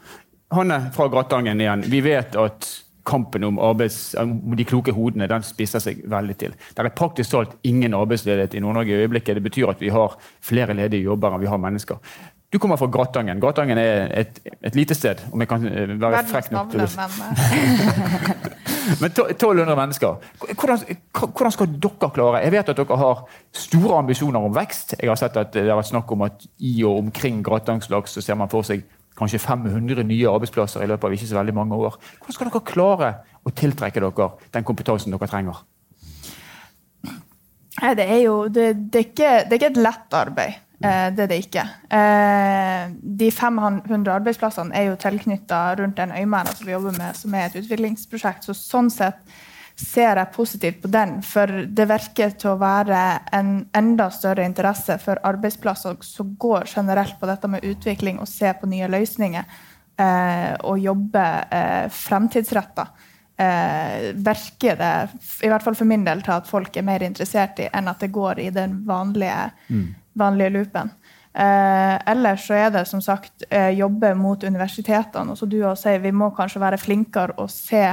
Hanne 0.55 0.79
fra 0.95 1.07
Grattangen 1.11 1.61
igjen. 1.63 1.85
Vi 1.91 2.01
vet 2.03 2.35
at 2.39 2.67
kampen 3.03 3.43
om, 3.43 3.59
arbeids, 3.59 4.15
om 4.19 4.55
de 4.57 4.65
kloke 4.67 4.93
hodene 4.93 5.27
den 5.29 5.45
spisser 5.45 5.81
seg 5.83 6.03
veldig 6.09 6.35
til. 6.37 6.53
Det 6.75 6.83
er 6.83 6.93
praktisk 6.95 7.33
talt 7.33 7.55
ingen 7.67 7.95
arbeidsledighet 7.97 8.55
i 8.57 8.61
Nord-Norge 8.63 8.93
i 8.93 9.05
øyeblikket. 9.05 9.39
Det 9.39 9.45
betyr 9.45 9.71
at 9.73 9.81
vi 9.81 9.89
har 9.93 10.17
flere 10.43 10.75
ledige 10.77 11.07
jobber 11.09 11.33
enn 11.33 11.41
vi 11.41 11.49
har 11.49 11.61
mennesker. 11.61 12.01
Du 12.51 12.59
kommer 12.59 12.75
fra 12.75 12.87
Gratangen. 12.91 13.39
Gratangen 13.39 13.79
er 13.79 14.09
et, 14.19 14.39
et 14.63 14.75
lite 14.75 14.95
sted. 14.95 15.21
om 15.31 15.39
jeg 15.39 15.47
kan 15.47 15.65
eh, 15.67 15.93
være 16.01 16.23
frekk 16.27 16.51
nok 16.51 16.71
til 16.71 16.81
Men 18.99 19.11
1200 19.15 19.75
mennesker. 19.75 20.17
Hvordan, 20.59 20.79
hvordan, 21.13 21.51
skal 21.51 21.67
dere 21.83 22.09
klare 22.11 22.43
Jeg 22.43 22.51
vet 22.51 22.69
at 22.69 22.77
dere 22.77 22.97
har 22.97 23.23
store 23.55 23.97
ambisjoner 23.97 24.39
om 24.39 24.55
vekst. 24.55 24.95
Jeg 24.99 25.09
har 25.09 25.15
sett 25.15 25.37
at 25.37 25.53
det 25.53 25.69
har 25.69 25.79
vært 25.79 25.93
snakk 25.93 26.11
om 26.11 26.25
at 26.27 26.43
i 26.59 26.83
og 26.83 26.97
omkring 26.97 27.43
Gratangslaks 27.45 28.11
så 28.17 28.21
ser 28.21 28.35
man 28.35 28.49
for 28.51 28.67
seg 28.67 28.83
kanskje 29.17 29.39
500 29.39 30.03
nye 30.07 30.27
arbeidsplasser 30.29 30.83
i 30.83 30.89
løpet 30.89 31.07
av 31.07 31.15
ikke 31.15 31.29
så 31.29 31.37
veldig 31.37 31.55
mange 31.55 31.77
år. 31.77 31.95
Hvordan 32.19 32.35
skal 32.35 32.49
dere 32.49 32.67
klare 32.67 33.13
å 33.43 33.53
tiltrekke 33.55 34.03
dere 34.03 34.29
den 34.51 34.67
kompetansen 34.67 35.15
dere 35.15 35.29
trenger? 35.31 35.63
Det 37.81 38.05
er 38.05 38.19
jo 38.25 38.35
det, 38.51 38.73
det, 38.91 38.99
er 38.99 39.07
ikke, 39.07 39.31
det 39.47 39.55
er 39.55 39.59
ikke, 39.59 39.71
et 39.71 39.81
lett 39.81 40.13
arbeid. 40.19 40.59
Eh, 40.81 41.07
det 41.13 41.25
er 41.25 41.29
det 41.29 41.37
ikke. 41.43 41.63
Eh, 41.93 42.89
de 43.21 43.29
500 43.31 44.15
arbeidsplassene 44.15 44.73
er 44.75 44.89
jo 44.89 44.97
tilknytta 44.99 45.61
rundt 45.77 45.99
den 45.99 46.13
øymæra 46.17 46.55
som 46.55 46.67
vi 46.67 46.73
jobber 46.73 46.97
med, 46.97 47.17
som 47.17 47.35
er 47.37 47.47
et 47.47 47.57
utviklingsprosjekt. 47.61 48.47
Så 48.47 48.55
sånn 48.57 48.89
sett 48.93 49.21
ser 49.77 50.17
jeg 50.17 50.33
positivt 50.35 50.81
på 50.83 50.89
den, 50.93 51.19
for 51.25 51.49
det 51.65 51.87
virker 51.89 52.33
til 52.37 52.53
å 52.53 52.59
være 52.61 53.01
en 53.33 53.53
enda 53.77 54.09
større 54.13 54.45
interesse 54.45 54.97
for 55.01 55.21
arbeidsplasser 55.25 56.01
som 56.05 56.35
går 56.37 56.67
generelt 56.69 57.17
på 57.21 57.29
dette 57.29 57.49
med 57.49 57.65
utvikling 57.65 58.19
og 58.19 58.29
se 58.29 58.51
på 58.53 58.69
nye 58.69 58.89
løsninger 58.91 59.45
eh, 60.01 60.51
og 60.65 60.81
jobbe 60.81 61.29
eh, 61.49 61.87
fremtidsretta. 61.93 62.89
Virker 63.41 64.75
det, 64.77 64.89
i 65.41 65.49
hvert 65.49 65.63
fall 65.65 65.73
for 65.73 65.89
min 65.89 66.03
del, 66.05 66.19
til 66.21 66.35
at 66.35 66.45
folk 66.45 66.75
er 66.77 66.85
mer 66.85 67.01
interessert 67.01 67.57
i 67.63 67.71
enn 67.73 67.89
at 67.89 68.03
det 68.03 68.11
går 68.13 68.37
i 68.43 68.51
den 68.53 68.75
vanlige, 68.85 69.47
mm. 69.71 69.87
Vanlige 70.13 70.53
loopen. 70.55 70.91
Eh, 71.33 71.97
ellers 72.11 72.47
så 72.47 72.57
er 72.59 72.71
det 72.73 72.85
som 72.89 73.01
sagt 73.01 73.45
eh, 73.49 73.69
jobbe 73.77 74.13
mot 74.19 74.43
universitetene. 74.43 75.31
og 75.31 75.37
så 75.37 75.45
du 75.45 75.61
også 75.63 75.89
sier 75.89 75.99
Vi 76.03 76.11
må 76.11 76.31
kanskje 76.35 76.59
være 76.59 76.77
flinkere 76.77 77.37
og 77.37 77.49
se 77.49 77.85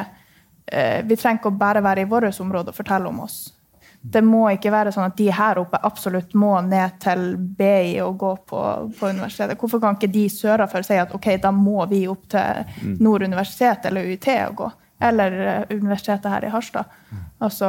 Eh, 0.73 1.05
vi 1.05 1.17
trenger 1.17 1.41
ikke 1.41 1.51
bare 1.51 1.83
være 1.83 2.05
i 2.05 2.09
vårt 2.09 2.41
område 2.41 2.73
og 2.73 2.77
fortelle 2.77 3.09
om 3.09 3.21
oss. 3.25 3.55
Det 4.01 4.21
må 4.23 4.45
ikke 4.53 4.71
være 4.71 4.93
sånn 4.95 5.09
at 5.09 5.17
de 5.19 5.27
her 5.35 5.59
oppe 5.59 5.81
absolutt 5.85 6.35
må 6.39 6.53
ned 6.63 7.01
til 7.03 7.33
BI 7.59 7.99
og 8.05 8.19
gå 8.21 8.35
på, 8.53 8.61
på 8.99 9.09
universitetet. 9.11 9.59
Hvorfor 9.59 9.83
kan 9.83 9.97
ikke 9.97 10.13
de 10.13 10.29
sørafor 10.31 10.87
si 10.87 11.01
at 11.01 11.15
ok, 11.15 11.33
da 11.43 11.51
må 11.55 11.83
vi 11.91 12.05
opp 12.09 12.29
til 12.31 12.63
mm. 12.85 12.95
Nord 13.03 13.27
universitet 13.27 13.89
eller 13.91 14.07
UiT 14.07 14.29
og 14.37 14.55
gå? 14.61 14.71
Eller 15.09 15.35
uh, 15.41 15.75
universitetet 15.75 16.31
her 16.31 16.47
i 16.47 16.51
Harstad. 16.51 16.95
Altså, 17.43 17.69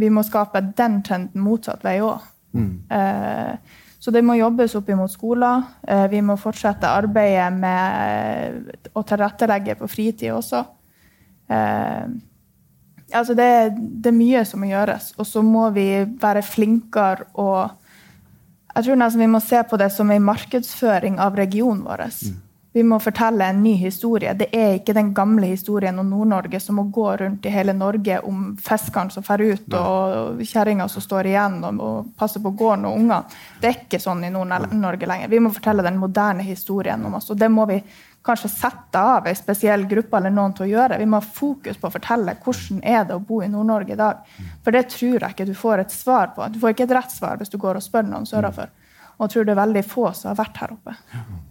vi 0.00 0.10
må 0.12 0.24
skape 0.24 0.60
den 0.76 0.98
trenden 1.04 1.44
motsatt 1.44 1.84
vei 1.84 1.98
òg. 2.04 2.24
Mm. 2.56 2.72
Uh, 2.90 3.86
så 4.00 4.12
det 4.14 4.22
må 4.24 4.38
jobbes 4.38 4.74
opp 4.78 4.88
imot 4.90 5.12
skoler. 5.12 5.64
Uh, 5.84 6.06
vi 6.12 6.22
må 6.24 6.38
fortsette 6.40 6.88
arbeidet 6.88 7.50
med 7.54 8.92
å 8.96 9.04
tilrettelegge 9.06 9.76
på 9.80 9.88
fritid 9.90 10.32
også. 10.34 10.64
Eh, 11.50 12.06
altså 13.12 13.34
det, 13.34 13.50
det, 13.74 14.12
er 14.12 14.16
mye 14.16 14.44
som 14.46 14.62
må 14.62 14.70
gjøres, 14.70 15.12
og 15.18 15.26
så 15.26 15.42
må 15.42 15.66
vi 15.74 15.88
være 16.20 16.46
flinkere 16.46 17.30
og 17.34 17.76
Jeg 18.70 18.86
tror 18.86 18.98
nesten 19.00 19.20
vi 19.24 19.26
må 19.26 19.40
se 19.42 19.58
på 19.66 19.76
det 19.80 19.88
som 19.90 20.10
en 20.14 20.22
markedsføring 20.22 21.16
av 21.18 21.34
regionen 21.34 21.80
vår. 21.82 22.04
Mm. 22.06 22.36
Vi 22.72 22.82
må 22.86 23.00
fortelle 23.02 23.48
en 23.50 23.62
ny 23.64 23.72
historie. 23.80 24.30
Det 24.38 24.46
er 24.54 24.76
ikke 24.76 24.94
den 24.94 25.08
gamle 25.14 25.48
historien 25.50 25.96
om 25.98 26.06
Nord-Norge 26.06 26.60
som 26.62 26.76
må 26.78 26.84
gå 26.94 27.06
rundt 27.18 27.46
i 27.46 27.50
hele 27.50 27.74
Norge 27.74 28.20
om 28.22 28.52
fiskeren 28.62 29.10
som 29.10 29.26
fer 29.26 29.42
ut, 29.42 29.74
og 29.74 30.44
kjerringa 30.46 30.86
som 30.88 31.02
står 31.02 31.32
igjen 31.32 31.58
og, 31.66 31.80
og 31.82 32.12
passer 32.20 32.44
på 32.44 32.52
gården 32.54 32.86
og 32.86 33.00
ungene. 33.00 33.40
Det 33.58 33.72
er 33.72 33.80
ikke 33.80 33.98
sånn 34.02 34.22
i 34.22 34.30
Nord-Norge 34.30 35.10
lenger. 35.10 35.32
Vi 35.32 35.42
må 35.42 35.50
fortelle 35.56 35.82
den 35.82 35.98
moderne 35.98 36.46
historien 36.46 37.02
om 37.06 37.18
oss. 37.18 37.32
Og 37.34 37.42
det 37.42 37.50
må 37.50 37.66
vi 37.66 37.80
kanskje 38.22 38.52
sette 38.52 39.00
av 39.00 39.26
en 39.26 39.36
spesiell 39.36 39.86
gruppe 39.90 40.18
eller 40.20 40.30
noen 40.34 40.54
til 40.54 40.68
å 40.68 40.70
gjøre. 40.70 40.98
Vi 41.00 41.08
må 41.10 41.18
ha 41.18 41.34
fokus 41.40 41.80
på 41.80 41.88
å 41.88 41.94
fortelle 41.96 42.36
hvordan 42.44 42.82
er 42.86 43.06
det 43.08 43.16
å 43.16 43.24
bo 43.24 43.40
i 43.42 43.50
Nord-Norge 43.50 43.96
i 43.96 43.98
dag. 43.98 44.22
For 44.62 44.76
det 44.76 44.86
tror 44.94 45.16
jeg 45.18 45.34
ikke 45.34 45.48
du 45.48 45.56
får 45.58 45.82
et 45.86 45.94
svar 45.96 46.36
på. 46.36 46.46
Du 46.52 46.60
får 46.62 46.76
ikke 46.76 46.86
et 46.86 46.98
rett 47.00 47.18
svar 47.18 47.40
hvis 47.40 47.50
du 47.50 47.58
går 47.58 47.80
og 47.80 47.84
spør 47.84 48.06
noen 48.06 48.28
sørafor. 48.30 48.70
Og 49.20 49.26
jeg 49.26 49.34
tror 49.34 49.46
det 49.46 49.52
er 49.52 49.60
veldig 49.60 49.84
få 49.84 50.10
som 50.16 50.30
har 50.30 50.36
vært 50.38 50.60
her 50.62 50.70
oppe. 50.72 50.94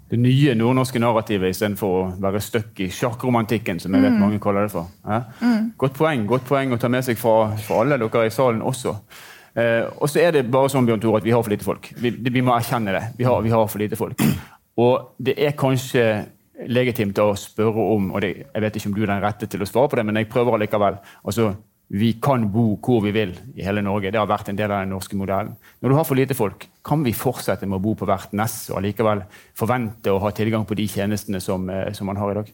Det 0.10 0.18
nye 0.18 0.56
nordnorske 0.58 0.98
narrativet 0.98 1.54
istedenfor 1.54 1.92
å 2.00 2.06
være 2.18 2.42
stuck 2.42 2.80
i 2.82 2.88
sjakkromantikken, 2.90 3.78
som 3.78 3.94
jeg 3.94 4.08
vet 4.08 4.16
mm. 4.16 4.24
mange 4.24 4.40
kaller 4.42 4.66
det 4.66 4.74
for. 4.74 4.90
Ja? 5.06 5.20
Mm. 5.38 5.68
Godt 5.78 6.00
poeng 6.00 6.24
godt 6.32 6.48
poeng 6.50 6.74
å 6.74 6.80
ta 6.82 6.90
med 6.90 7.06
seg 7.06 7.20
fra, 7.22 7.52
fra 7.62 7.84
alle 7.84 8.00
dere 8.02 8.26
i 8.26 8.34
salen 8.34 8.64
også. 8.66 8.96
Eh, 9.54 9.86
og 9.86 10.10
så 10.10 10.24
er 10.24 10.34
det 10.34 10.48
bare 10.50 10.72
sånn 10.74 10.90
Bjørn 10.90 11.04
Tore, 11.04 11.22
at 11.22 11.30
vi 11.30 11.36
har 11.36 11.46
for 11.46 11.54
lite 11.54 11.68
folk. 11.68 11.92
Vi, 12.02 12.16
vi 12.26 12.42
må 12.42 12.56
erkjenne 12.58 12.96
det. 12.98 13.04
Vi 13.22 13.30
har, 13.30 13.38
vi 13.46 13.54
har 13.54 13.70
for 13.70 13.86
lite 13.86 14.00
folk. 14.00 14.26
Og 14.82 15.14
det 15.22 15.38
er 15.38 15.58
kanskje 15.60 16.06
legitimt 16.74 17.22
å 17.22 17.32
spørre 17.40 17.86
om 17.94 18.10
og 18.12 18.24
det, 18.24 18.32
Jeg 18.50 18.64
vet 18.64 18.76
ikke 18.76 18.90
om 18.90 18.96
du 18.98 19.04
er 19.04 19.12
den 19.14 19.24
rette 19.24 19.48
til 19.48 19.62
å 19.64 19.68
svare 19.70 19.92
på 19.92 20.00
det, 20.00 20.06
men 20.10 20.20
jeg 20.20 20.30
prøver 20.32 20.58
allikevel. 20.58 20.98
Altså, 21.24 21.52
vi 21.90 22.12
kan 22.22 22.46
bo 22.54 22.76
hvor 22.86 23.02
vi 23.02 23.12
vil 23.14 23.34
i 23.58 23.66
hele 23.66 23.82
Norge. 23.82 24.12
Det 24.14 24.20
har 24.20 24.30
vært 24.30 24.52
en 24.52 24.58
del 24.58 24.70
av 24.70 24.84
den 24.84 24.94
norske 24.94 25.18
modellen. 25.18 25.56
Når 25.82 25.90
du 25.90 25.98
har 25.98 26.06
for 26.06 26.20
lite 26.20 26.38
folk, 26.38 26.68
kan 26.86 27.02
vi 27.06 27.16
fortsette 27.18 27.66
med 27.66 27.80
å 27.80 27.84
bo 27.84 27.96
på 27.98 28.06
hvert 28.10 28.34
ness 28.38 28.68
og 28.70 28.78
allikevel 28.82 29.24
forvente 29.58 30.14
å 30.14 30.22
ha 30.22 30.30
tilgang 30.36 30.68
på 30.70 30.78
de 30.78 30.86
tjenestene 30.90 31.42
som, 31.42 31.70
eh, 31.70 31.92
som 31.98 32.06
man 32.06 32.22
har 32.22 32.32
i 32.32 32.42
dag? 32.42 32.52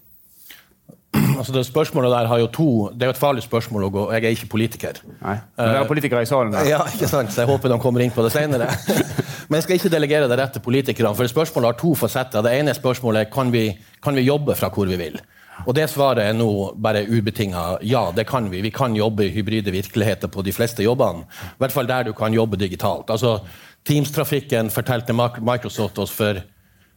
Altså 1.15 1.53
det 1.55 1.65
spørsmålet 1.67 2.11
der 2.11 2.27
har 2.27 2.39
jo 2.39 2.47
to, 2.51 2.69
det 2.91 3.05
er 3.05 3.11
jo 3.11 3.15
et 3.15 3.19
farlig 3.19 3.43
spørsmål 3.45 3.85
å 3.87 3.91
gå 3.91 4.01
Jeg 4.13 4.23
er 4.23 4.35
ikke 4.35 4.51
politiker. 4.51 4.99
Nei, 5.21 5.37
Men 5.57 5.69
det 5.71 5.77
er 5.81 5.87
politikere 5.87 6.23
i 6.23 6.29
salen. 6.29 6.51
Der. 6.51 6.67
Ja, 6.75 6.81
ikke 6.91 7.07
sant, 7.07 7.31
så 7.31 7.43
Jeg 7.43 7.51
håper 7.51 7.71
de 7.71 7.79
kommer 7.79 8.03
inn 8.03 8.11
på 8.11 8.23
det 8.23 8.33
senere. 8.35 8.67
Men 9.47 9.59
jeg 9.59 9.67
skal 9.67 9.79
ikke 9.79 9.93
delegere 9.93 10.27
det 10.31 10.39
rett 10.39 10.55
til 10.55 10.63
politikerne. 10.63 11.15
for 11.15 11.27
Spørsmålet 11.27 11.73
har 11.73 11.79
to 11.79 11.93
fasetter. 11.95 12.43
Det 12.43 12.55
ene 12.55 12.75
spørsmålet 12.75 13.25
er 13.25 13.31
kan 13.31 13.51
vi, 13.51 13.69
kan 14.03 14.15
vi 14.15 14.27
jobbe 14.27 14.55
fra 14.55 14.71
hvor 14.73 14.87
vi 14.87 14.99
vil. 14.99 15.19
Og 15.63 15.75
det 15.77 15.85
svaret 15.89 16.25
er 16.25 16.35
nå 16.35 16.49
bare 16.81 17.05
ubetinga 17.07 17.77
ja, 17.87 18.09
det 18.15 18.27
kan 18.27 18.49
vi. 18.51 18.61
Vi 18.65 18.73
kan 18.75 18.95
jobbe 18.95 19.25
i 19.25 19.31
hybride 19.33 19.71
virkeligheter 19.71 20.27
på 20.31 20.43
de 20.45 20.53
fleste 20.53 20.83
jobbene. 20.83 21.23
I 21.55 21.63
hvert 21.63 21.75
fall 21.75 21.87
der 21.89 22.09
du 22.09 22.13
kan 22.13 22.35
jobbe 22.35 22.59
digitalt. 22.59 23.09
Altså, 23.09 23.39
Teams-trafikken 23.85 24.71
fortalte 24.73 25.13
Microsoft 25.13 25.99
oss 26.01 26.11
for, 26.11 26.41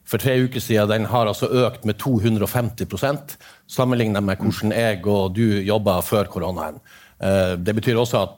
for 0.09 0.19
tre 0.19 0.39
uker 0.43 0.61
siden 0.65 0.91
den 0.91 1.07
har 1.13 1.29
altså 1.29 1.51
økt 1.67 1.85
med 1.85 2.01
250% 2.01 3.37
sammenlignet 3.69 4.25
med 4.25 4.43
hvordan 4.43 4.73
jeg 4.73 5.07
og 5.07 5.37
du 5.37 5.61
jobba 5.63 6.01
før 6.03 6.31
koronaen. 6.33 6.81
Eh, 7.21 7.55
det 7.61 7.75
betyr 7.77 8.01
også 8.01 8.23
at 8.25 8.37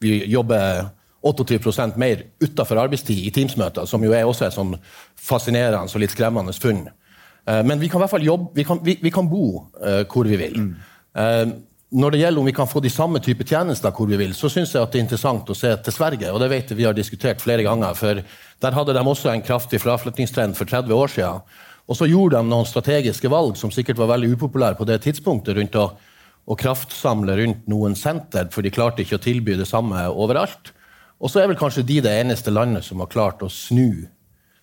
vi 0.00 0.24
jobber 0.28 0.88
28% 1.26 1.96
mer 1.96 2.22
utenfor 2.40 2.78
arbeidstid 2.78 3.18
i 3.26 3.32
Teams-møter, 3.34 3.86
som 3.86 4.04
jo 4.04 4.12
er 4.14 4.26
også 4.28 4.46
et 4.46 4.56
sånn 4.56 4.76
fascinerende 5.18 5.90
og 5.90 6.02
litt 6.02 6.14
skremmende 6.14 6.54
funn. 6.56 6.86
Eh, 7.46 7.62
men 7.64 7.80
vi 7.80 7.88
kan 7.88 8.00
i 8.00 8.04
hvert 8.04 8.14
fall 8.16 8.26
jobbe, 8.26 8.50
vi 8.54 8.64
kan, 8.66 8.82
vi, 8.84 8.98
vi 9.02 9.14
kan 9.14 9.28
bo 9.30 9.46
uh, 9.78 10.02
hvor 10.10 10.28
vi 10.28 10.38
vil. 10.40 10.60
Mm. 10.60 11.52
Når 11.96 12.12
det 12.12 12.18
gjelder 12.18 12.42
om 12.42 12.48
vi 12.48 12.52
kan 12.52 12.68
få 12.68 12.80
de 12.82 12.90
samme 12.90 13.20
type 13.22 13.44
tjenester 13.46 13.94
hvor 13.94 14.08
vi 14.10 14.18
vil, 14.18 14.34
så 14.34 14.50
syns 14.52 14.74
jeg 14.74 14.82
at 14.82 14.90
det 14.92 14.98
er 14.98 15.04
interessant 15.04 15.48
å 15.48 15.54
se 15.56 15.70
til 15.86 15.94
Sverige. 15.94 16.32
og 16.32 16.42
det 16.42 16.50
vet 16.50 16.70
jeg 16.70 16.76
vi 16.76 16.84
har 16.84 16.96
diskutert 16.96 17.40
flere 17.40 17.62
ganger, 17.62 17.94
for 17.94 18.22
Der 18.60 18.72
hadde 18.72 18.92
de 18.92 19.00
også 19.00 19.30
en 19.30 19.42
kraftig 19.42 19.80
fraflyttingstrend 19.80 20.56
for 20.56 20.64
30 20.64 20.92
år 20.92 21.08
siden. 21.12 21.40
Og 21.86 21.96
så 21.96 22.08
gjorde 22.08 22.40
de 22.40 22.48
noen 22.50 22.66
strategiske 22.66 23.28
valg 23.28 23.56
som 23.56 23.70
sikkert 23.70 23.98
var 23.98 24.08
veldig 24.16 24.32
upopulære 24.34 24.76
på 24.76 24.84
det 24.84 25.02
tidspunktet, 25.04 25.56
rundt 25.56 25.76
å, 25.76 25.90
å 26.46 26.56
kraftsamle 26.56 27.36
rundt 27.36 27.68
noen 27.68 27.94
senter, 27.94 28.48
for 28.50 28.62
de 28.62 28.72
klarte 28.74 29.04
ikke 29.04 29.20
å 29.20 29.22
tilby 29.22 29.54
det 29.56 29.68
samme 29.68 30.08
overalt. 30.10 30.72
Og 31.20 31.30
så 31.30 31.40
er 31.40 31.52
vel 31.52 31.60
kanskje 31.60 31.86
de 31.86 32.00
det 32.02 32.16
eneste 32.20 32.50
landet 32.50 32.84
som 32.84 33.00
har 33.00 33.12
klart 33.12 33.44
å 33.44 33.48
snu, 33.52 34.08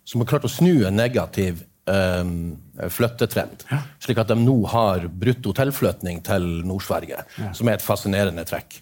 som 0.03 0.21
har 0.21 0.33
klart 0.33 0.49
å 0.49 0.51
snu 0.51 0.83
en 0.83 0.99
negativ 0.99 1.63
flyttetrend. 1.83 3.65
Ja. 3.67 3.81
Slik 3.99 4.21
at 4.21 4.29
de 4.31 4.37
nå 4.39 4.55
har 4.71 5.03
brutto 5.07 5.51
tilflytning 5.57 6.21
til 6.23 6.45
Nord-Sverige, 6.63 7.25
ja. 7.37 7.49
som 7.51 7.67
er 7.67 7.75
et 7.75 7.83
fascinerende 7.83 8.45
trekk. 8.47 8.77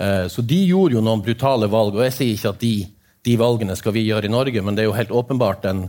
Uh, 0.00 0.28
så 0.28 0.44
de 0.44 0.58
gjorde 0.68 0.96
jo 0.96 1.04
noen 1.04 1.24
brutale 1.24 1.68
valg, 1.72 1.96
og 1.96 2.04
jeg 2.06 2.16
sier 2.16 2.36
ikke 2.36 2.52
at 2.54 2.60
de, 2.62 2.74
de, 3.28 3.38
valgene 3.40 3.76
skal 3.76 3.96
vi 3.96 4.06
gjøre 4.06 4.28
i 4.28 4.32
Norge, 4.32 4.64
men 4.64 4.76
det 4.76 4.84
er 4.84 4.90
jo 4.90 4.96
helt 4.96 5.12
åpenbart 5.12 5.66
en, 5.68 5.86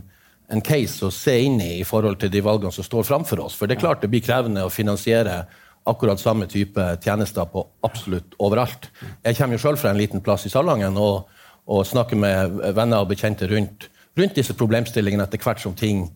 en 0.52 0.64
case 0.64 1.04
å 1.06 1.12
se 1.14 1.36
inn 1.46 1.60
i 1.64 1.78
i 1.80 1.86
forhold 1.88 2.18
til 2.20 2.32
de 2.32 2.42
valgene 2.44 2.72
som 2.74 2.84
står 2.84 3.06
framfor 3.08 3.44
oss. 3.46 3.56
For 3.56 3.68
det 3.68 3.78
er 3.78 3.84
klart 3.84 4.04
det 4.04 4.12
blir 4.12 4.24
krevende 4.24 4.66
å 4.66 4.72
finansiere 4.72 5.44
akkurat 5.88 6.20
samme 6.20 6.48
type 6.48 6.80
tjenester 7.04 7.48
på 7.52 7.64
absolutt 7.84 8.36
overalt. 8.40 8.88
Jeg 9.24 9.36
kommer 9.36 9.58
jo 9.58 9.64
sjøl 9.66 9.80
fra 9.80 9.92
en 9.92 10.00
liten 10.00 10.22
plass 10.24 10.46
i 10.48 10.52
Salangen 10.52 10.96
og, 11.00 11.28
og 11.68 11.84
snakker 11.88 12.16
med 12.20 12.60
venner 12.76 13.04
og 13.04 13.10
bekjente 13.12 13.48
rundt, 13.50 13.90
rundt 14.16 14.36
disse 14.36 14.56
problemstillingene 14.56 15.26
etter 15.26 15.42
hvert 15.44 15.60
som 15.60 15.76
ting 15.76 16.06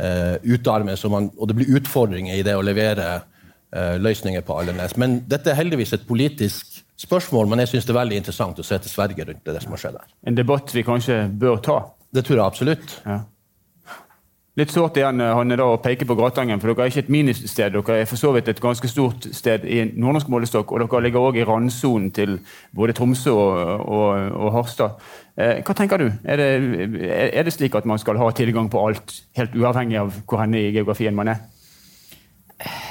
uh, 0.00 0.36
utarmes, 0.44 1.04
og, 1.04 1.14
man, 1.14 1.30
og, 1.36 1.48
det 1.50 1.58
blir 1.58 1.78
utfordringer 1.80 2.36
i 2.36 2.44
det 2.46 2.56
å 2.56 2.64
levere 2.64 3.06
eh, 3.16 3.96
løsninger 4.00 4.44
på 4.46 4.56
Aldernes. 4.60 4.96
Men 5.00 5.20
dette 5.28 5.52
er 5.52 5.60
heldigvis 5.60 5.94
et 5.96 6.08
politisk 6.08 6.82
spørsmål, 6.96 7.48
men 7.50 7.64
jeg 7.64 7.74
syns 7.74 7.88
det 7.88 7.94
er 7.94 8.00
veldig 8.00 8.20
interessant 8.22 8.60
å 8.60 8.66
se 8.66 8.78
til 8.80 8.92
Sverige 8.92 9.28
rundt 9.28 9.44
det, 9.44 9.56
det 9.56 9.64
som 9.64 9.74
har 9.74 9.82
skjedd 9.82 9.98
der. 9.98 10.12
En 10.28 10.38
debatt 10.38 10.72
vi 10.74 10.84
kanskje 10.86 11.24
bør 11.28 11.58
ta? 11.64 11.80
Det 12.14 12.24
tror 12.24 12.38
jeg 12.40 12.46
absolutt. 12.46 13.00
Ja. 13.04 13.24
Litt 14.56 14.72
sårt 14.72 14.96
igjen 14.96 15.20
eh, 15.20 15.34
Hanne, 15.36 15.58
da, 15.60 15.66
å 15.68 15.80
peke 15.84 16.06
på 16.08 16.16
Gratangen, 16.16 16.62
for 16.62 16.72
dere 16.72 16.86
er 16.86 16.92
ikke 16.92 17.02
et 17.04 17.12
ministsted. 17.12 17.74
Dere 17.74 17.98
er 18.00 18.08
for 18.08 18.20
så 18.20 18.30
vidt 18.32 18.48
et 18.48 18.62
ganske 18.62 18.88
stort 18.88 19.28
sted 19.36 19.66
i 19.68 19.82
nordnorsk 19.90 20.30
målestokk, 20.32 20.72
og 20.72 20.86
dere 20.86 21.02
ligger 21.04 21.28
òg 21.28 21.36
i 21.42 21.44
randsonen 21.44 22.08
til 22.16 22.38
både 22.76 22.96
Tromsø 22.96 23.34
og, 23.36 23.84
og, 23.84 24.30
og 24.32 24.54
Harstad. 24.56 25.04
Eh, 25.36 25.60
hva 25.60 25.74
tenker 25.76 26.00
du? 26.00 26.06
Er 26.24 26.40
det, 26.40 26.48
er 27.28 27.44
det, 27.44 27.52
slik 27.52 27.74
at 27.76 27.84
man 27.88 28.00
skal 28.00 28.16
ha 28.20 28.30
tilgang 28.32 28.70
på 28.72 28.80
alt, 28.80 29.18
helt 29.36 29.56
uavhengig 29.56 30.00
av 30.00 30.14
hvor 30.24 30.40
henne 30.40 30.62
i 30.62 30.72
geografien 30.72 31.16
man 31.16 31.34
er? 31.34 31.44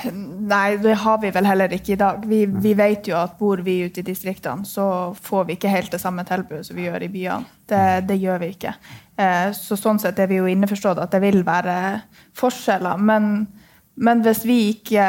Nei, 0.06 0.78
det 0.78 0.94
har 1.02 1.18
vi 1.24 1.32
vel 1.34 1.48
heller 1.50 1.72
ikke 1.74 1.96
i 1.96 1.98
dag. 1.98 2.22
Vi, 2.30 2.44
vi, 2.46 2.76
vet 2.78 3.10
jo 3.10 3.16
at 3.18 3.34
bor 3.40 3.64
vi 3.66 3.80
ute 3.88 4.04
i 4.04 4.06
distriktene, 4.06 4.68
så 4.70 5.16
får 5.18 5.48
vi 5.48 5.56
ikke 5.58 5.74
helt 5.74 5.96
det 5.96 6.02
samme 6.04 6.26
tilbudet 6.28 6.68
som 6.68 6.78
vi 6.78 6.86
gjør 6.86 7.08
i 7.08 7.10
byene. 7.10 7.50
Det, 7.66 7.82
det 8.12 8.20
gjør 8.22 8.44
vi 8.44 8.52
ikke. 8.54 8.76
Eh, 9.18 9.50
så 9.58 9.78
sånn 9.80 9.98
sett 10.04 10.22
er 10.22 10.30
vi 10.30 10.38
jo 10.38 10.50
innforstått 10.52 11.02
at 11.02 11.18
det 11.18 11.24
vil 11.26 11.42
være 11.48 11.80
forskjeller. 12.38 13.02
Men, 13.02 13.48
men, 13.96 14.22
hvis 14.26 14.44
vi 14.46 14.58
ikke 14.74 15.04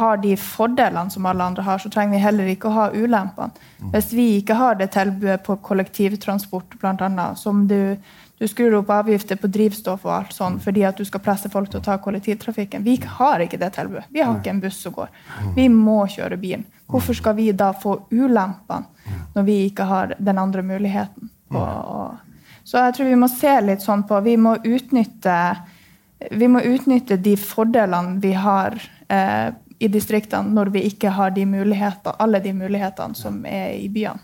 har 0.00 0.20
de 0.22 0.32
fordelene 0.40 1.12
som 1.12 1.26
alle 1.28 1.44
andre 1.44 1.64
har, 1.66 1.82
så 1.82 1.90
trenger 1.92 2.16
vi 2.16 2.24
heller 2.24 2.48
ikke 2.48 2.70
å 2.70 2.76
ha 2.78 2.86
ulempene. 2.94 3.52
Hvis 3.92 4.12
vi 4.16 4.26
ikke 4.38 4.56
har 4.56 4.78
det 4.80 4.92
tilbudet 4.94 5.42
på 5.44 5.58
kollektivtransport, 5.66 6.78
annet, 6.82 7.38
som 7.38 7.66
du 7.68 7.96
du 8.42 8.48
skrur 8.48 8.74
opp 8.74 8.88
avgifter 8.90 9.38
på 9.38 9.46
drivstoff 9.54 10.02
og 10.02 10.12
alt 10.16 10.32
sånn 10.34 10.56
fordi 10.62 10.82
at 10.82 10.98
du 10.98 11.04
skal 11.06 11.22
presse 11.22 11.46
folk 11.52 11.68
til 11.70 11.78
å 11.78 11.84
ta 11.86 11.94
kollektivtrafikken. 12.02 12.82
Vi 12.82 12.96
har 13.06 13.44
ikke 13.44 13.60
det 13.60 13.68
tilbudet. 13.76 14.08
Vi 14.10 14.18
har 14.18 14.34
ikke 14.34 14.50
en 14.50 14.62
buss 14.64 14.80
som 14.82 14.96
går. 14.96 15.12
Vi 15.54 15.68
må 15.70 16.00
kjøre 16.10 16.40
bilen. 16.42 16.64
Hvorfor 16.90 17.14
skal 17.14 17.36
vi 17.38 17.52
da 17.54 17.70
få 17.70 18.00
ulempene 18.10 19.14
når 19.36 19.46
vi 19.46 19.56
ikke 19.68 19.86
har 19.86 20.16
den 20.18 20.42
andre 20.42 20.64
muligheten? 20.66 21.30
så 22.64 22.82
jeg 22.88 22.96
tror 22.96 23.10
vi 23.12 23.20
må 23.22 23.30
se 23.30 23.54
litt 23.62 23.86
sånn 23.86 24.02
på 24.10 24.18
Vi 24.26 24.34
må 24.40 24.56
utnytte, 24.58 25.38
vi 26.30 26.48
må 26.48 26.62
utnytte 26.64 27.16
de 27.16 27.36
fordelene 27.40 28.20
vi 28.22 28.32
har 28.38 28.76
eh, 29.08 29.48
i 29.82 29.88
distriktene 29.90 30.54
når 30.54 30.70
vi 30.74 30.84
ikke 30.90 31.10
har 31.10 31.32
de 31.34 31.46
alle 32.18 32.40
de 32.40 32.52
mulighetene 32.52 33.14
som 33.14 33.44
er 33.46 33.74
i 33.78 33.88
byene. 33.88 34.20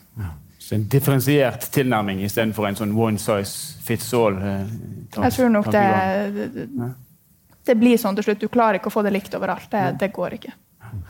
Så 0.58 0.74
en 0.74 0.84
differensiert 0.90 1.70
tilnærming 1.72 2.20
istedenfor 2.26 2.66
en 2.68 2.76
sånn 2.76 2.92
one 2.92 3.18
size 3.18 3.78
fits 3.80 4.12
all? 4.14 4.36
Eh, 4.36 4.66
jeg 5.16 5.32
tror 5.32 5.52
nok 5.54 5.70
det, 5.72 5.84
det, 6.34 6.88
det, 7.64 7.76
blir 7.78 7.96
sånn 7.96 8.18
til 8.18 8.26
slutt. 8.26 8.40
Du 8.42 8.52
klarer 8.52 8.76
ikke 8.76 8.90
å 8.90 8.96
få 8.98 9.04
det 9.06 9.14
likt 9.14 9.34
overalt. 9.38 9.70
Det, 9.72 9.84
det 10.02 10.10
går 10.12 10.36
ikke. 10.36 10.52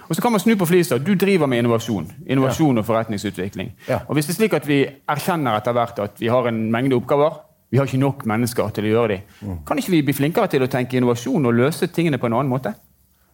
Og 0.08 0.16
så 0.16 0.22
kan 0.22 0.32
man 0.32 0.40
snu 0.40 0.54
på 0.58 0.66
flisa. 0.66 0.98
Du 0.98 1.14
driver 1.14 1.46
med 1.46 1.62
innovasjon 1.62 2.06
Innovasjon 2.26 2.78
og 2.78 2.86
forretningsutvikling. 2.86 3.72
Ja. 3.88 4.00
Og 4.06 4.14
Hvis 4.14 4.28
det 4.28 4.36
er 4.36 4.38
slik 4.40 4.56
at 4.58 4.68
vi 4.68 4.80
erkjenner 4.86 5.58
etter 5.58 5.76
hvert 5.76 6.00
at 6.06 6.20
vi 6.20 6.30
har 6.32 6.48
en 6.48 6.64
mengde 6.72 6.96
oppgaver, 6.96 7.42
vi 7.70 7.78
har 7.78 7.88
ikke 7.88 8.00
nok 8.00 8.24
mennesker 8.28 8.70
til 8.74 8.88
å 8.88 8.92
gjøre 8.94 9.08
det. 9.12 9.20
mm. 9.40 9.56
kan 9.68 9.78
ikke 9.78 9.92
vi 9.92 10.02
bli 10.02 10.16
flinkere 10.16 10.48
til 10.48 10.64
å 10.64 10.70
tenke 10.72 10.96
innovasjon 10.96 11.46
og 11.46 11.54
løse 11.54 11.90
tingene 11.92 12.18
på 12.18 12.26
en 12.26 12.38
annen 12.38 12.52
måte? 12.52 12.74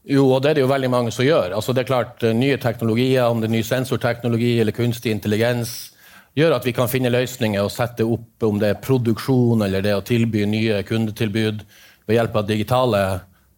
Jo, 0.05 0.27
og 0.35 0.43
det 0.43 0.51
er 0.51 0.59
det 0.59 0.65
jo 0.65 0.69
veldig 0.69 0.91
mange 0.93 1.13
som 1.15 1.25
gjør. 1.25 1.55
Altså 1.57 1.73
det 1.73 1.85
er 1.85 1.89
klart, 1.89 2.23
eh, 2.23 2.35
Nye 2.37 2.59
teknologier, 2.61 3.25
om 3.25 3.41
det 3.41 3.49
er 3.49 3.57
ny 3.57 3.63
sensorteknologi 3.65 4.59
eller 4.61 4.77
kunstig 4.77 5.15
intelligens, 5.15 5.95
gjør 6.37 6.57
at 6.57 6.67
vi 6.67 6.75
kan 6.77 6.91
finne 6.91 7.13
løsninger 7.15 7.63
og 7.63 7.73
sette 7.73 8.05
opp 8.05 8.43
om 8.43 8.59
det 8.59 8.73
er 8.73 8.83
produksjon 8.83 9.63
eller 9.63 9.85
det 9.85 9.95
å 9.95 10.05
tilby 10.05 10.45
nye 10.51 10.83
kundetilbud 10.83 11.63
ved 12.07 12.19
hjelp 12.19 12.37
av 12.37 12.49
digitale 12.49 13.03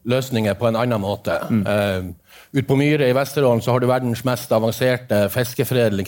løsninger 0.07 0.55
på 0.55 0.69
en 0.69 0.79
annen 0.79 1.03
måte. 1.03 1.39
Mm. 1.51 1.65
Uh, 1.67 2.59
ut 2.61 2.67
på 2.69 2.77
Myre 2.79 3.09
i 3.09 3.17
Vesterålen 3.17 3.63
så 3.65 3.73
har 3.73 3.83
du 3.83 3.89
verdens 3.91 4.23
mest 4.29 4.53
avanserte 4.55 5.25
fiskeforedling, 5.33 6.07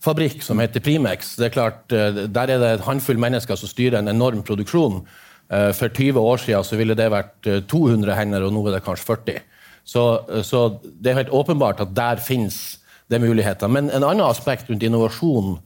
hvitfiskeforedlingsfabrikk 0.00 0.42
som 0.42 0.60
heter 0.60 0.80
Primex. 0.80 1.36
Det 1.36 1.50
er 1.50 1.54
klart, 1.54 1.92
uh, 1.92 2.26
Der 2.26 2.48
er 2.48 2.58
det 2.58 2.72
en 2.74 2.86
håndfull 2.86 3.18
mennesker 3.18 3.56
som 3.56 3.68
styrer 3.68 3.98
en 3.98 4.08
enorm 4.08 4.42
produksjon. 4.42 5.06
Uh, 5.50 5.72
for 5.72 5.88
20 5.88 6.18
år 6.20 6.36
siden 6.38 6.64
så 6.64 6.76
ville 6.76 6.94
det 6.94 7.10
vært 7.10 7.68
200 7.68 8.14
hender, 8.14 8.42
og 8.42 8.52
nå 8.52 8.66
er 8.68 8.78
det 8.78 8.84
kanskje 8.84 9.06
40. 9.06 9.40
Så, 9.84 10.02
så 10.44 10.78
det 10.82 11.10
er 11.10 11.22
helt 11.24 11.32
åpenbart 11.34 11.80
at 11.80 11.94
der 11.96 12.16
finnes 12.16 12.78
det 13.10 13.18
er 13.18 13.26
muligheter. 13.26 13.68
Men 13.68 13.90
en 13.90 14.04
annen 14.04 14.22
aspekt 14.22 14.70
rundt 14.70 14.82
innovasjon 14.86 15.56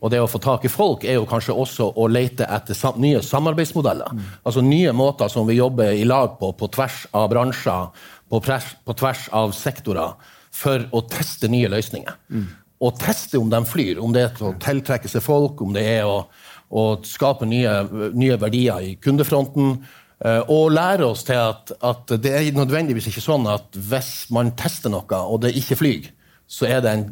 og 0.00 0.12
det 0.12 0.20
å 0.20 0.28
få 0.30 0.40
tak 0.40 0.64
i 0.64 0.72
folk 0.72 1.04
er 1.04 1.18
jo 1.18 1.28
kanskje 1.28 1.56
også 1.56 1.90
å 2.00 2.06
lete 2.08 2.46
etter 2.48 2.76
nye 3.00 3.20
samarbeidsmodeller. 3.24 4.14
Mm. 4.16 4.28
Altså 4.48 4.64
nye 4.64 4.94
måter 4.96 5.28
som 5.32 5.48
vi 5.48 5.58
jobber 5.58 5.92
i 5.92 6.06
lag 6.08 6.38
på, 6.40 6.52
på 6.56 6.68
tvers 6.72 7.02
av 7.16 7.28
bransjer, 7.32 7.90
på, 8.32 8.40
på 8.40 8.96
tvers 8.96 9.26
av 9.36 9.52
sektorer, 9.56 10.14
for 10.50 10.86
å 10.96 11.02
teste 11.06 11.50
nye 11.52 11.68
løsninger. 11.70 12.16
Mm. 12.32 12.46
Og 12.80 12.96
teste 12.96 13.38
om 13.40 13.50
de 13.52 13.60
flyr. 13.68 13.98
Om 14.00 14.14
det 14.14 14.22
er 14.24 14.44
å 14.46 14.54
tiltrekke 14.60 15.08
seg 15.10 15.24
folk, 15.24 15.60
om 15.60 15.74
det 15.76 15.82
er 15.98 16.08
å, 16.08 16.22
å 16.70 16.84
skape 17.04 17.48
nye, 17.48 17.74
nye, 18.16 18.38
verdier 18.40 18.86
i 18.86 18.94
kundefronten. 19.02 19.76
Uh, 20.20 20.40
og 20.52 20.72
lære 20.76 21.06
oss 21.08 21.24
til 21.24 21.38
at, 21.40 21.72
at, 21.80 22.10
det 22.20 22.32
er 22.36 22.48
nødvendigvis 22.56 23.08
ikke 23.08 23.24
sånn 23.24 23.46
at 23.48 23.76
hvis 23.76 24.28
man 24.32 24.52
tester 24.56 24.92
noe, 24.92 25.20
og 25.20 25.40
det 25.44 25.54
ikke 25.56 25.78
flyr, 25.80 26.10
så, 26.50 26.66
er 26.68 26.82
det 26.84 26.92
en, 26.92 27.04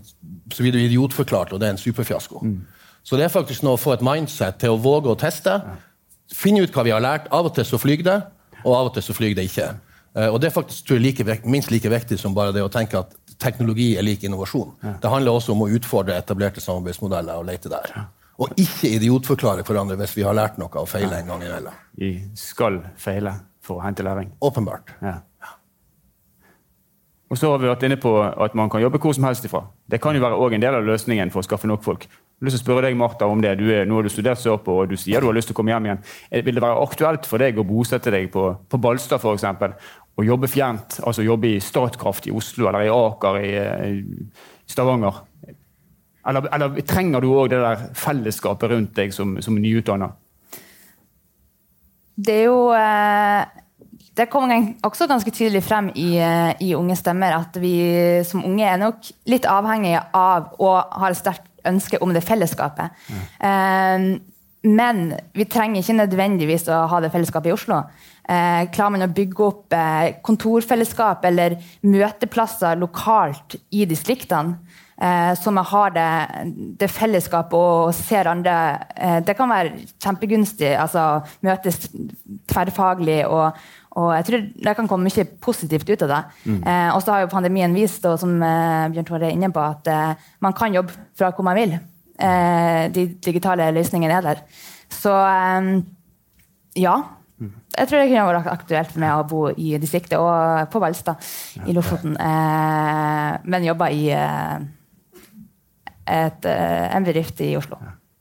så 0.53 0.65
blir 0.65 0.75
du 0.75 0.81
idiotforklart, 0.83 1.55
og 1.55 1.63
det 1.63 1.71
er 1.71 1.77
en 1.77 1.81
superfiasko. 1.81 2.43
Mm. 2.45 2.59
Så 3.07 3.17
det 3.17 3.25
er 3.25 3.33
faktisk 3.33 3.65
noe 3.65 3.79
å 3.79 3.81
få 3.81 3.95
et 3.95 4.05
mindset 4.05 4.59
til 4.61 4.75
å 4.75 4.81
våge 4.83 5.09
å 5.13 5.17
teste. 5.17 5.55
Finne 6.35 6.65
ut 6.65 6.75
hva 6.75 6.85
vi 6.85 6.93
har 6.93 7.01
lært. 7.01 7.31
Av 7.33 7.49
og 7.49 7.55
til 7.57 7.65
så 7.65 7.81
flyr 7.81 8.03
det, 8.05 8.19
og 8.65 8.75
av 8.75 8.91
og 8.91 8.97
til 8.97 9.07
så 9.07 9.17
flyr 9.17 9.37
det 9.39 9.47
ikke. 9.49 9.71
Uh, 10.17 10.29
og 10.33 10.41
det 10.43 10.51
er 10.51 10.57
faktisk 10.57 10.89
tror 10.89 11.01
jeg, 11.01 11.21
like, 11.21 11.41
minst 11.49 11.73
like 11.73 11.93
viktig 11.93 12.19
som 12.21 12.37
bare 12.37 12.53
det 12.57 12.65
å 12.65 12.73
tenke 12.73 13.01
at 13.01 13.17
teknologi 13.39 13.93
er 13.97 14.07
lik 14.07 14.25
innovasjon. 14.27 14.75
Ja. 14.83 14.95
Det 15.03 15.13
handler 15.13 15.39
også 15.39 15.55
om 15.55 15.67
å 15.67 15.71
utfordre 15.79 16.19
etablerte 16.19 16.63
samarbeidsmodeller 16.65 17.41
og 17.41 17.49
lete 17.49 17.73
der. 17.73 17.93
Ja. 17.95 18.07
Og 18.39 18.55
ikke 18.61 18.93
idiotforklare 18.95 19.65
hverandre 19.67 19.97
hvis 19.99 20.15
vi 20.15 20.27
har 20.27 20.37
lært 20.39 20.61
noe 20.63 20.71
og 20.79 20.87
feiler 20.91 21.19
en 21.19 21.33
gang 21.33 21.43
imellom. 21.43 21.79
Vi 21.99 22.13
skal 22.39 22.83
feile 22.99 23.35
for 23.65 23.81
å 23.81 23.87
hente 23.87 24.07
læring. 24.07 24.31
Åpenbart. 24.45 24.95
Ja. 25.03 25.19
Og 27.29 27.37
så 27.37 27.51
har 27.51 27.61
vi 27.61 27.69
vært 27.69 27.83
inne 27.85 27.99
på 28.01 28.15
at 28.25 28.55
man 28.57 28.71
kan 28.73 28.81
jobbe 28.81 29.01
hvor 29.03 29.13
som 29.13 29.27
helst 29.29 29.45
ifra. 29.45 29.67
Det 29.91 30.01
kan 30.01 30.17
jo 30.17 30.23
være 30.23 30.55
en 30.55 30.63
del 30.63 30.79
av 30.79 30.87
løsningen 30.87 31.33
for 31.35 31.43
å 31.43 31.49
skaffe 31.49 31.69
nok 31.69 31.85
folk. 31.85 32.07
Jeg 32.09 32.45
har 32.45 32.47
lyst 32.47 32.61
til 32.61 32.63
å 32.63 32.67
spørre 32.69 32.87
deg, 32.87 32.97
Martha, 32.97 33.27
om 33.27 33.41
det. 33.43 33.57
Du 33.59 33.67
er, 33.67 33.85
nå 33.85 33.99
har 33.99 34.07
du 34.07 34.13
studert 34.13 34.39
såpe, 34.41 34.71
og 34.71 34.89
du 34.89 34.97
sier 34.97 35.21
du 35.21 35.27
har 35.27 35.35
lyst 35.37 35.51
til 35.51 35.57
å 35.57 35.59
komme 35.59 35.75
hjem 35.75 35.89
igjen. 35.89 36.03
Vil 36.47 36.57
det 36.57 36.63
være 36.63 36.85
aktuelt 36.87 37.27
for 37.27 37.43
deg 37.43 37.59
å 37.59 37.67
bosette 37.67 38.13
deg 38.15 38.31
på, 38.33 38.45
på 38.71 38.81
Balstad 38.81 39.19
f.eks., 39.19 39.45
og 40.19 40.27
jobbe 40.27 40.51
fjernt? 40.51 40.99
Altså 41.07 41.23
jobbe 41.23 41.53
i 41.55 41.61
Statkraft 41.63 42.27
i 42.27 42.35
Oslo 42.35 42.69
eller 42.69 42.89
i 42.89 42.93
Aker 42.93 43.39
i, 43.39 43.53
i 43.89 44.27
Stavanger? 44.69 45.23
Eller, 46.29 46.49
eller, 46.53 46.81
trenger 46.85 47.23
du 47.25 47.31
òg 47.31 47.53
det 47.53 47.61
der 47.63 47.87
fellesskapet 47.97 48.75
rundt 48.75 48.97
deg 48.99 49.15
som, 49.15 49.39
som 49.45 49.57
nyutdanna? 49.57 50.11
Det 52.19 52.35
er 52.35 52.47
jo 52.51 52.61
eh 52.75 53.65
det 54.19 54.27
kommer 54.27 54.73
også 54.83 55.07
ganske 55.07 55.31
tydelig 55.31 55.63
frem 55.63 55.93
i, 55.95 56.17
eh, 56.19 56.51
i, 56.61 56.73
Unge 56.75 56.97
stemmer 56.99 57.37
at 57.37 57.55
vi 57.63 57.75
som 58.27 58.45
unge 58.45 58.67
er 58.67 58.81
nok 58.81 59.13
litt 59.31 59.47
avhengige 59.47 60.01
av 60.17 60.57
å 60.59 60.73
ha 60.83 61.11
et 61.11 61.21
sterkt 61.21 61.47
ønske 61.69 62.01
om 62.03 62.11
det 62.15 62.25
fellesskapet. 62.27 62.99
Eh, 63.39 64.09
men 64.67 65.13
vi 65.37 65.47
trenger 65.47 65.83
ikke 65.83 66.01
nødvendigvis 66.01 66.67
å 66.73 66.83
ha 66.91 66.99
det 67.03 67.13
fellesskapet 67.13 67.53
i 67.53 67.55
Oslo. 67.55 67.79
Eh, 68.29 68.67
klarer 68.75 68.95
man 68.97 69.07
å 69.07 69.15
bygge 69.15 69.45
opp 69.47 69.73
eh, 69.77 70.19
kontorfellesskap 70.25 71.23
eller 71.25 71.55
møteplasser 71.87 72.77
lokalt 72.81 73.55
i 73.71 73.87
distriktene, 73.89 74.59
eh, 74.99 75.31
så 75.39 75.55
man 75.55 75.69
har 75.71 75.95
det, 75.95 76.11
det 76.83 76.91
fellesskapet 76.91 77.55
og 77.57 77.95
ser 77.97 78.29
andre 78.29 78.55
eh, 78.97 79.19
Det 79.25 79.37
kan 79.39 79.49
være 79.49 79.87
kjempegunstig. 79.95 80.75
altså 80.75 81.23
Møtes 81.47 81.87
tverrfaglig. 82.51 83.23
og, 83.27 83.55
og 83.97 84.11
jeg 84.17 84.27
tror 84.27 84.49
Det 84.67 84.77
kan 84.77 84.89
komme 84.89 85.09
mye 85.09 85.29
positivt 85.41 85.89
ut 85.89 86.03
av 86.03 86.17
det. 86.17 86.23
Mm. 86.51 86.63
Eh, 86.67 86.89
og 86.97 87.03
så 87.03 87.15
har 87.15 87.23
jo 87.25 87.33
pandemien 87.33 87.79
vist, 87.79 88.05
og 88.05 88.19
som 88.19 88.43
eh, 88.43 88.91
Bjørn 88.91 89.07
Tore 89.07 89.31
er 89.31 89.39
inne 89.39 89.55
på, 89.55 89.63
at 89.63 90.19
man 90.43 90.53
kan 90.53 90.75
jobbe 90.75 90.93
fra 91.17 91.31
hvor 91.31 91.47
man 91.47 91.57
vil. 91.57 91.79
Eh, 92.19 92.89
de 92.95 93.07
digitale 93.25 93.71
løsningene 93.77 94.19
er 94.19 94.27
der. 94.33 94.43
Så 94.91 95.15
ja. 96.79 96.97
Jeg 97.79 97.87
tror 97.87 98.01
det 98.01 98.09
kunne 98.11 98.25
vært 98.33 98.51
aktuelt 98.51 98.97
med 98.99 99.13
å 99.15 99.27
bo 99.29 99.45
i 99.55 99.77
distriktet 99.79 100.19
og 100.19 100.67
på 100.73 100.81
Valstad 100.83 101.23
i 101.69 101.75
Lofoten. 101.77 102.17
Eh, 102.19 103.37
men 103.47 103.69
jobba 103.69 103.91
i 103.95 104.09
eh, 104.11 104.57
et, 106.09 106.49
eh, 106.49 106.97
en 106.97 107.07
bedrift 107.07 107.41
i 107.47 107.55
Oslo. 107.59 107.79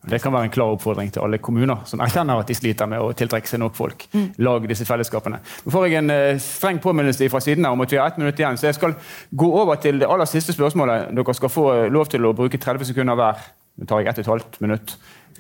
Det 0.08 0.22
kan 0.24 0.32
være 0.32 0.48
en 0.48 0.54
klar 0.54 0.72
oppfordring 0.72 1.10
til 1.12 1.26
alle 1.26 1.40
kommuner 1.44 1.82
som 1.90 2.00
erkjenner 2.04 2.40
at 2.40 2.48
de 2.48 2.56
sliter 2.56 2.88
med 2.88 3.02
å 3.04 3.10
tiltrekke 3.18 3.50
seg 3.50 3.60
nok 3.60 3.76
folk. 3.76 4.06
Mm. 4.14 4.28
Lag 4.46 4.68
disse 4.70 4.86
fellesskapene. 4.88 5.42
Nå 5.66 5.74
får 5.74 5.88
jeg 5.88 6.00
en 6.00 6.14
uh, 6.14 6.40
streng 6.40 6.80
påminnelse 6.80 7.28
fra 7.34 7.42
siden 7.44 7.68
her 7.68 7.76
om 7.76 7.84
at 7.84 7.92
vi 7.92 8.00
har 8.00 8.08
ett 8.08 8.22
minutt 8.22 8.40
igjen, 8.40 8.56
så 8.56 8.70
jeg 8.70 8.78
skal 8.78 8.96
gå 9.36 9.50
over 9.52 9.82
til 9.84 10.00
det 10.00 10.08
aller 10.08 10.30
siste 10.30 10.56
spørsmålet. 10.56 11.10
Dere 11.18 11.36
skal 11.36 11.52
få 11.52 11.66
lov 11.92 12.08
til 12.14 12.24
å 12.24 12.32
bruke 12.38 12.62
30 12.62 12.88
sekunder 12.94 13.20
hver. 13.20 13.42
Nå 13.78 13.86
tar 13.86 14.02
jeg 14.02 14.10
ett 14.10 14.20
og 14.20 14.26
et 14.26 14.32
halvt 14.34 14.60
minutt 14.66 14.94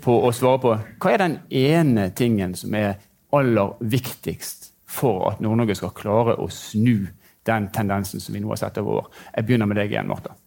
på 0.04 0.16
å 0.28 0.32
svare 0.36 0.62
på. 0.62 0.74
Hva 1.02 1.14
er 1.14 1.24
den 1.24 1.38
ene 1.50 2.10
tingen 2.18 2.54
som 2.58 2.76
er 2.78 3.00
aller 3.34 3.74
viktigst 3.82 4.72
for 4.88 5.32
at 5.32 5.42
Nord-Norge 5.44 5.78
skal 5.80 5.96
klare 5.98 6.38
å 6.38 6.46
snu 6.54 7.08
den 7.48 7.70
tendensen 7.74 8.22
som 8.22 8.36
vi 8.36 8.44
nå 8.44 8.52
har 8.54 8.62
sett 8.62 8.78
over 8.82 9.02
år? 9.02 9.10
Jeg 9.34 9.48
begynner 9.48 9.70
med 9.70 9.82
deg 9.82 9.96
igjen, 9.96 10.10
Marta. 10.10 10.38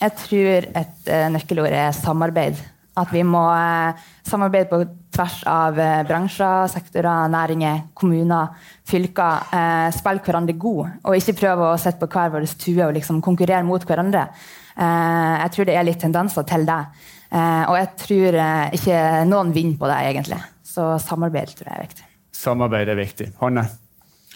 Jeg 0.00 0.16
tror 0.24 0.70
et 0.80 1.12
uh, 1.12 1.26
nøkkelord 1.36 1.76
er 1.76 1.92
samarbeid. 1.96 2.58
At 2.96 3.10
vi 3.12 3.24
må 3.26 3.44
uh, 3.50 4.08
samarbeide 4.26 4.70
på 4.70 4.80
tvers 5.14 5.38
av 5.50 5.76
uh, 5.76 6.02
bransjer, 6.08 6.68
sektorer, 6.72 7.28
næringer, 7.30 7.88
kommuner, 7.94 8.56
fylker. 8.88 9.52
spille 9.94 10.24
hverandre 10.24 10.56
god, 10.60 11.00
og 11.04 11.16
ikke 11.16 11.38
prøve 11.44 11.70
å 11.70 11.80
sitte 11.80 12.00
på 12.00 12.08
hver 12.08 12.32
vår 12.32 12.48
tue 12.56 12.84
og 12.88 12.96
liksom 12.96 13.22
konkurrere 13.24 13.64
mot 13.68 13.84
hverandre. 13.84 14.30
Jeg 14.74 15.52
tror 15.54 15.68
det 15.68 15.76
er 15.78 15.86
litt 15.86 16.00
tendenser 16.02 16.46
til 16.48 16.66
det. 16.66 16.80
og 17.34 17.76
jeg 17.78 17.88
tror 18.00 18.38
ikke 18.74 18.98
noen 19.30 19.52
vinner 19.54 19.78
på 19.78 19.90
det, 19.90 20.00
egentlig. 20.10 20.40
Så 20.66 20.90
samarbeid 20.98 21.54
tror 21.54 21.70
jeg 21.70 21.78
er 21.78 21.86
viktig. 21.86 22.10
Samarbeid 22.34 22.90
er 22.90 22.98
viktig. 22.98 23.30
Hanne? 23.40 23.68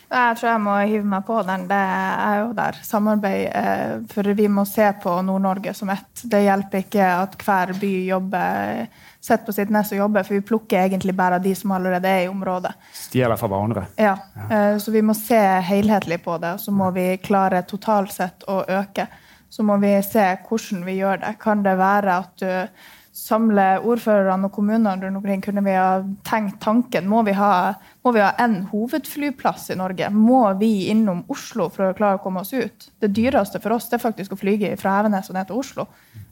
Jeg 0.09 0.37
tror 0.39 0.49
jeg 0.49 0.61
må 0.65 0.75
hive 0.89 1.05
meg 1.05 1.25
på 1.27 1.37
den. 1.45 1.67
Det 1.69 1.79
er 1.79 2.39
jo 2.41 2.53
der. 2.57 2.79
Samarbeid. 2.85 3.43
Eh, 3.53 3.91
for 4.09 4.33
vi 4.39 4.47
må 4.49 4.65
se 4.69 4.87
på 5.03 5.19
Nord-Norge 5.27 5.75
som 5.77 5.91
ett. 5.93 6.23
Det 6.23 6.41
hjelper 6.47 6.85
ikke 6.85 7.11
at 7.27 7.37
hver 7.45 7.75
by 7.77 7.93
jobber 8.09 8.87
sitter 9.19 9.45
på 9.45 9.53
sitt 9.53 9.73
nest 9.75 9.93
og 9.93 10.01
jobber, 10.01 10.25
for 10.25 10.39
vi 10.39 10.47
plukker 10.49 10.87
egentlig 10.87 11.13
bare 11.19 11.37
av 11.37 11.45
de 11.45 11.53
som 11.59 11.75
allerede 11.77 12.09
er 12.09 12.25
i 12.25 12.31
området. 12.33 12.73
Stjeler 12.97 13.37
fra 13.37 13.51
hverandre. 13.53 13.85
Ja. 14.01 14.15
Eh, 14.49 14.79
så 14.81 14.95
vi 14.95 15.05
må 15.05 15.17
se 15.19 15.43
helhetlig 15.69 16.23
på 16.25 16.39
det, 16.41 16.55
og 16.57 16.65
så 16.65 16.73
må 16.73 16.89
vi 16.97 17.11
klare 17.21 17.61
totalt 17.69 18.15
sett 18.15 18.49
å 18.49 18.63
øke. 18.65 19.11
Så 19.51 19.65
må 19.65 19.79
vi 19.83 19.95
se 20.05 20.25
hvordan 20.49 20.85
vi 20.87 21.01
gjør 21.01 21.23
det. 21.25 21.35
Kan 21.43 21.65
det 21.65 21.79
være 21.81 22.21
at 22.23 22.43
du 22.43 22.87
samler 23.19 23.83
ordførerne 23.87 24.47
og 24.47 24.55
kommunene 24.55 24.95
rundt 25.03 25.19
omkring, 25.19 25.43
kunne 25.43 25.65
vi 25.67 25.75
ha 25.75 26.03
tenkt 26.27 26.61
tanken 26.63 27.09
må 27.11 27.25
vi 27.27 27.35
ha, 27.37 27.75
må 28.07 28.13
en 28.15 28.61
hovedflyplass 28.71 29.71
i 29.75 29.79
Norge? 29.79 30.11
Må 30.15 30.43
vi 30.61 30.89
innom 30.93 31.25
Oslo 31.33 31.69
for 31.75 31.89
å 31.89 31.97
klare 31.99 32.21
å 32.21 32.23
komme 32.23 32.45
oss 32.45 32.55
ut? 32.55 32.89
Det 33.01 33.11
dyreste 33.17 33.61
for 33.65 33.75
oss 33.75 33.91
det 33.91 33.99
er 33.99 34.05
faktisk 34.07 34.37
å 34.37 34.41
flyge 34.41 34.77
fra 34.81 35.01
Evenes 35.01 35.31
og 35.33 35.39
ned 35.39 35.51
til 35.51 35.59
Oslo. 35.59 35.89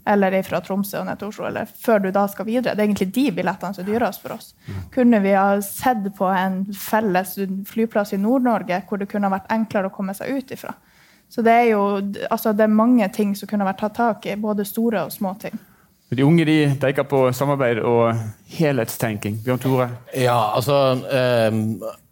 Eller 0.07 0.37
fra 0.47 0.61
Tromsø 0.63 1.01
og 1.01 1.09
ned 1.09 1.19
til 1.19 1.33
Oslo, 1.33 1.49
eller 1.49 1.67
før 1.67 2.05
du 2.05 2.13
da 2.15 2.29
skal 2.31 2.47
videre. 2.47 2.77
Det 2.77 2.85
er 2.85 2.87
egentlig 2.87 3.11
de 3.17 3.25
billettene 3.35 3.75
som 3.75 3.83
er 3.83 3.91
dyrest 3.91 4.23
for 4.23 4.37
oss. 4.37 4.53
Kunne 4.95 5.19
vi 5.25 5.35
ha 5.35 5.49
sett 5.67 6.07
på 6.15 6.29
en 6.31 6.61
felles 6.71 7.35
flyplass 7.67 8.15
i 8.15 8.23
Nord-Norge 8.23 8.85
hvor 8.87 9.03
det 9.03 9.11
kunne 9.11 9.27
ha 9.27 9.35
vært 9.35 9.51
enklere 9.51 9.91
å 9.91 9.97
komme 9.97 10.15
seg 10.15 10.39
ut 10.39 10.55
ifra? 10.55 10.77
Så 11.29 11.43
det 11.43 11.53
er 11.53 11.71
jo 11.73 11.81
altså 12.31 12.53
det 12.57 12.67
er 12.67 12.73
mange 12.73 13.09
ting 13.15 13.35
som 13.37 13.49
kunne 13.51 13.67
vært 13.67 13.83
tatt 13.83 13.97
tak 13.99 14.27
i, 14.27 14.37
både 14.41 14.65
store 14.65 15.07
og 15.07 15.13
små 15.15 15.35
ting. 15.41 15.57
De 16.15 16.23
unge 16.23 16.45
de 16.47 16.55
peker 16.79 17.03
på 17.11 17.19
samarbeid 17.35 17.81
og 17.83 18.15
helhetstenking. 18.55 19.41
Bjørn 19.43 19.59
Tore? 19.59 19.89
Ja, 20.15 20.37
altså 20.55 20.77
eh, 21.11 21.57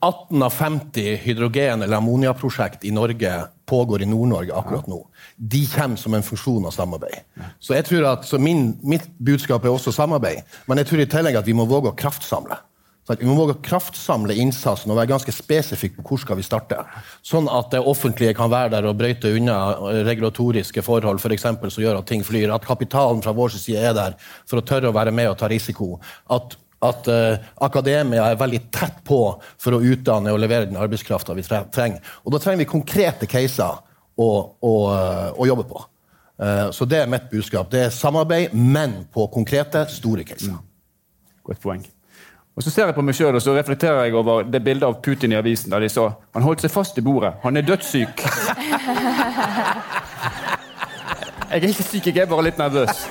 18 0.02 0.42
av 0.42 0.56
50 0.56 1.20
hydrogen- 1.22 1.84
eller 1.86 2.00
ammoniaprosjekt 2.00 2.84
i 2.84 2.90
Norge 2.90 3.36
pågår 3.70 4.02
i 4.02 4.08
Nord-Norge 4.10 4.56
akkurat 4.58 4.90
nå. 4.90 4.98
De 5.38 5.62
kommer 5.70 5.96
som 5.96 6.14
en 6.14 6.26
funksjon 6.26 6.66
av 6.66 6.74
samarbeid. 6.74 7.22
Så 7.62 7.78
jeg 7.78 7.86
tror 7.86 8.10
at, 8.10 8.26
så 8.26 8.38
min, 8.42 8.72
Mitt 8.82 9.06
budskap 9.22 9.64
er 9.64 9.70
også 9.70 9.94
samarbeid, 9.94 10.42
men 10.66 10.82
jeg 10.82 10.90
tror 10.90 11.04
i 11.04 11.10
tillegg 11.14 11.38
at 11.38 11.46
vi 11.46 11.54
må 11.54 11.68
våge 11.70 11.94
å 11.94 11.96
kraftsamle. 11.96 12.58
Så 13.04 13.16
vi 13.20 13.26
må 13.28 13.34
våge 13.36 13.58
å 13.58 13.62
kraftsamle 13.64 14.32
innsatsen 14.40 14.88
og 14.88 14.96
være 14.96 15.10
ganske 15.10 15.32
spesifikke 15.34 16.00
på 16.00 16.14
hvor 16.14 16.20
skal 16.22 16.38
vi 16.38 16.46
starte. 16.46 16.78
Sånn 17.26 17.50
at 17.52 17.68
det 17.74 17.82
offentlige 17.84 18.32
kan 18.36 18.48
være 18.52 18.72
der 18.72 18.88
og 18.88 18.96
brøyte 18.96 19.32
unna 19.36 19.58
regulatoriske 20.06 20.84
forhold 20.84 21.20
for 21.20 21.34
eksempel, 21.36 21.72
som 21.72 21.84
gjør 21.84 22.00
at 22.00 22.08
ting 22.08 22.24
flyr. 22.24 22.54
At 22.54 22.64
kapitalen 22.64 23.20
fra 23.24 23.34
vår 23.36 23.58
side 23.58 23.82
er 23.90 23.96
der 23.96 24.16
for 24.48 24.60
å 24.60 24.64
tørre 24.64 24.88
å 24.88 24.96
være 24.96 25.12
med 25.12 25.28
og 25.28 25.36
ta 25.42 25.50
risiko. 25.52 25.98
At, 26.32 26.56
at 26.84 27.10
uh, 27.12 27.44
akademia 27.66 28.30
er 28.30 28.40
veldig 28.40 28.62
tett 28.72 29.02
på 29.04 29.20
for 29.60 29.76
å 29.76 29.82
utdanne 29.84 30.32
og 30.32 30.40
levere 30.40 30.70
den 30.70 30.80
arbeidskrafta 30.80 31.36
vi 31.36 31.44
trenger. 31.44 32.00
Og 32.24 32.32
da 32.32 32.40
trenger 32.40 32.64
vi 32.64 32.70
konkrete 32.72 33.28
caser 33.28 33.82
å, 34.16 34.30
å, 34.56 34.72
uh, 34.88 35.28
å 35.36 35.50
jobbe 35.50 35.66
på. 35.68 35.84
Uh, 36.40 36.72
så 36.72 36.88
det 36.88 37.04
er 37.04 37.12
mitt 37.12 37.28
budskap. 37.28 37.68
Det 37.68 37.84
er 37.84 37.92
samarbeid, 37.92 38.56
men 38.56 39.02
på 39.12 39.28
konkrete, 39.34 39.84
store 39.92 40.24
caser. 40.24 40.56
Mm. 40.56 40.64
Godt 41.44 41.60
poeng. 41.60 41.84
Og 42.56 42.62
Så 42.62 42.70
ser 42.70 42.86
jeg 42.86 42.94
på 42.94 43.02
meg 43.02 43.16
sjøl 43.18 43.34
og 43.34 43.42
så 43.42 43.54
reflekterer 43.56 44.04
jeg 44.06 44.14
over 44.14 44.44
det 44.46 44.60
bildet 44.62 44.86
av 44.86 45.00
Putin 45.02 45.32
i 45.34 45.38
avisen 45.38 45.72
der 45.74 45.82
de 45.82 45.88
så, 45.90 46.04
han 46.36 46.44
holdt 46.46 46.62
seg 46.62 46.70
fast 46.70 46.98
i 46.98 47.02
bordet. 47.02 47.32
Han 47.42 47.56
er 47.58 47.66
dødssyk. 47.66 48.22
Jeg 51.54 51.62
er 51.62 51.68
ikke 51.70 51.84
syk, 51.86 52.06
jeg 52.08 52.18
er 52.18 52.26
bare 52.26 52.42
litt 52.48 52.56
nervøs. 52.58 53.04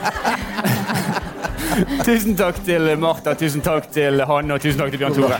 tusen 2.04 2.36
takk 2.36 2.58
til 2.66 2.90
Martha, 3.00 3.38
tusen 3.40 3.64
takk 3.64 3.88
til 3.96 4.20
Hanne 4.28 4.58
og 4.58 4.66
tusen 4.66 4.82
takk 4.82 4.92
til 4.92 5.00
Bjørn 5.00 5.16
Tore. 5.16 5.38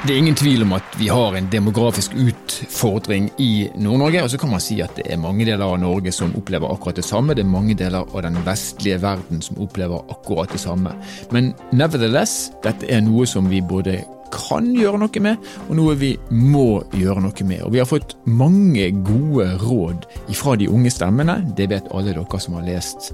Det 0.00 0.14
er 0.14 0.18
ingen 0.18 0.34
tvil 0.34 0.62
om 0.64 0.70
at 0.72 0.94
vi 0.96 1.10
har 1.12 1.34
en 1.36 1.48
demografisk 1.52 2.14
utfordring 2.16 3.26
i 3.36 3.68
Nord-Norge. 3.76 4.22
Og 4.24 4.30
så 4.32 4.38
kan 4.40 4.48
man 4.48 4.62
si 4.64 4.78
at 4.80 4.94
det 4.96 5.04
er 5.12 5.20
mange 5.20 5.44
deler 5.44 5.66
av 5.66 5.76
Norge 5.82 6.08
som 6.16 6.32
opplever 6.38 6.72
akkurat 6.72 6.96
det 6.96 7.04
samme. 7.04 7.36
Det 7.36 7.44
er 7.44 7.50
mange 7.50 7.76
deler 7.76 8.08
av 8.08 8.24
den 8.24 8.38
vestlige 8.46 8.96
verden 9.02 9.42
som 9.44 9.60
opplever 9.60 10.00
akkurat 10.08 10.48
det 10.56 10.62
samme. 10.62 10.94
Men 11.36 11.52
nevertheless, 11.76 12.48
dette 12.64 12.88
er 12.88 13.04
noe 13.04 13.28
som 13.28 13.52
vi 13.52 13.60
både 13.60 13.98
kan 14.32 14.72
gjøre 14.72 15.02
noe 15.02 15.20
med, 15.20 15.52
og 15.68 15.76
noe 15.76 15.98
vi 16.00 16.14
må 16.32 16.80
gjøre 16.96 17.26
noe 17.26 17.44
med. 17.50 17.60
Og 17.66 17.76
Vi 17.76 17.82
har 17.82 17.90
fått 17.90 18.16
mange 18.24 18.88
gode 19.04 19.50
råd 19.60 20.08
fra 20.32 20.56
de 20.56 20.70
unge 20.72 20.94
stemmene. 20.96 21.42
Det 21.60 21.68
vet 21.68 21.92
alle 21.92 22.16
dere 22.16 22.40
som 22.40 22.56
har 22.56 22.64
lest 22.64 23.12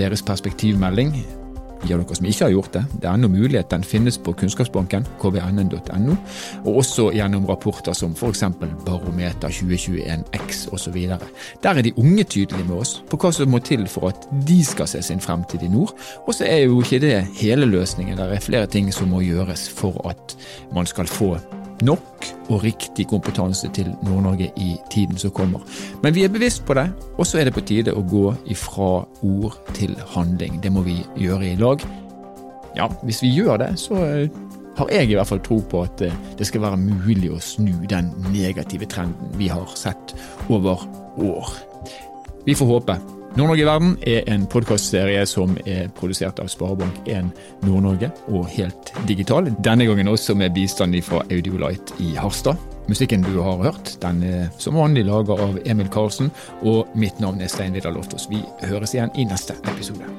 deres 0.00 0.24
perspektivmelding 0.24 1.12
av 1.82 2.02
dere 2.02 2.16
som 2.16 2.26
ikke 2.28 2.46
har 2.46 2.52
gjort 2.54 2.72
det. 2.76 2.82
Det 3.00 3.08
er 3.08 3.16
ennå 3.16 3.30
mulighet. 3.32 3.70
Den 3.70 3.84
finnes 3.86 4.18
på 4.18 4.34
Kunnskapsbanken, 4.38 5.06
kbnn.no, 5.22 6.16
og 6.64 6.78
også 6.82 7.08
gjennom 7.16 7.46
rapporter 7.50 7.96
som 7.96 8.14
f.eks. 8.16 8.44
Barometer 8.86 9.52
2021X 9.52 10.66
osv. 10.72 10.98
Der 11.62 11.70
er 11.70 11.82
de 11.82 11.94
unge 11.98 12.24
tydelige 12.24 12.68
med 12.68 12.82
oss 12.82 12.98
på 13.10 13.18
hva 13.20 13.32
som 13.34 13.50
må 13.52 13.62
til 13.64 13.86
for 13.90 14.12
at 14.12 14.28
de 14.46 14.60
skal 14.66 14.90
se 14.90 15.02
sin 15.02 15.22
fremtid 15.22 15.64
i 15.66 15.72
nord. 15.72 15.94
Og 16.26 16.36
så 16.36 16.46
er 16.48 16.66
jo 16.66 16.82
ikke 16.82 17.02
det 17.02 17.16
hele 17.40 17.68
løsningen. 17.68 18.18
Det 18.18 18.28
er 18.28 18.46
flere 18.46 18.70
ting 18.70 18.92
som 18.94 19.10
må 19.12 19.24
gjøres 19.26 19.68
for 19.72 19.98
at 20.08 20.36
man 20.74 20.88
skal 20.88 21.10
få 21.10 21.34
nok 21.82 22.28
og 22.48 22.62
riktig 22.64 23.06
kompetanse 23.10 23.70
til 23.74 23.90
Nord-Norge 24.06 24.50
i 24.60 24.76
tiden 24.92 25.18
som 25.18 25.32
kommer. 25.34 25.62
Men 26.02 26.14
vi 26.14 26.24
er 26.24 26.32
bevisst 26.32 26.64
på 26.66 26.76
det, 26.78 26.88
og 27.18 27.26
så 27.26 27.40
er 27.40 27.48
det 27.48 27.54
på 27.56 27.64
tide 27.66 27.94
å 27.94 28.04
gå 28.06 28.32
ifra 28.52 28.90
ord 29.22 29.58
til 29.76 29.96
handling. 30.14 30.60
Det 30.62 30.72
må 30.72 30.84
vi 30.86 31.00
gjøre 31.20 31.52
i 31.52 31.58
lag. 31.60 31.84
Ja, 32.76 32.88
hvis 33.02 33.22
vi 33.22 33.32
gjør 33.34 33.60
det, 33.60 33.72
så 33.80 33.98
eh, 34.06 34.42
har 34.78 34.92
jeg 34.92 35.10
i 35.10 35.16
hvert 35.18 35.28
fall 35.28 35.42
tro 35.44 35.60
på 35.70 35.82
at 35.84 36.04
eh, 36.04 36.20
det 36.38 36.48
skal 36.48 36.64
være 36.64 36.80
mulig 36.80 37.32
å 37.32 37.40
snu 37.42 37.74
den 37.90 38.12
negative 38.32 38.88
trenden 38.88 39.34
vi 39.40 39.50
har 39.52 39.68
sett 39.76 40.14
over 40.48 40.86
år. 41.20 41.52
Vi 42.46 42.56
får 42.58 42.72
håpe. 42.76 42.96
Nord-Norge 43.32 43.62
i 43.62 43.64
verden 43.64 43.92
er 44.04 44.26
en 44.28 44.42
podkastserie 44.44 45.22
som 45.24 45.54
er 45.64 45.86
produsert 45.96 46.36
av 46.42 46.50
Sparebank1 46.52 47.30
Nord-Norge 47.64 48.10
og 48.28 48.50
helt 48.52 48.92
digital. 49.08 49.48
Denne 49.64 49.86
gangen 49.88 50.10
også 50.12 50.36
med 50.36 50.52
bistand 50.52 50.98
fra 51.06 51.22
Audiolight 51.32 51.94
i 52.04 52.10
Harstad. 52.20 52.60
Musikken 52.92 53.24
du 53.24 53.38
har 53.40 53.62
hørt, 53.62 53.94
den 54.02 54.20
er 54.28 54.50
som 54.60 54.76
vanlig 54.76 55.06
laga 55.08 55.38
av 55.46 55.56
Emil 55.64 55.88
Karlsen, 55.88 56.28
og 56.60 56.92
mitt 56.92 57.24
navn 57.24 57.40
er 57.40 57.48
Stein 57.48 57.72
Vidar 57.72 57.96
Loftaas. 57.96 58.28
Vi 58.28 58.42
høres 58.68 58.92
igjen 58.92 59.14
i 59.16 59.24
neste 59.24 59.56
episode. 59.64 60.12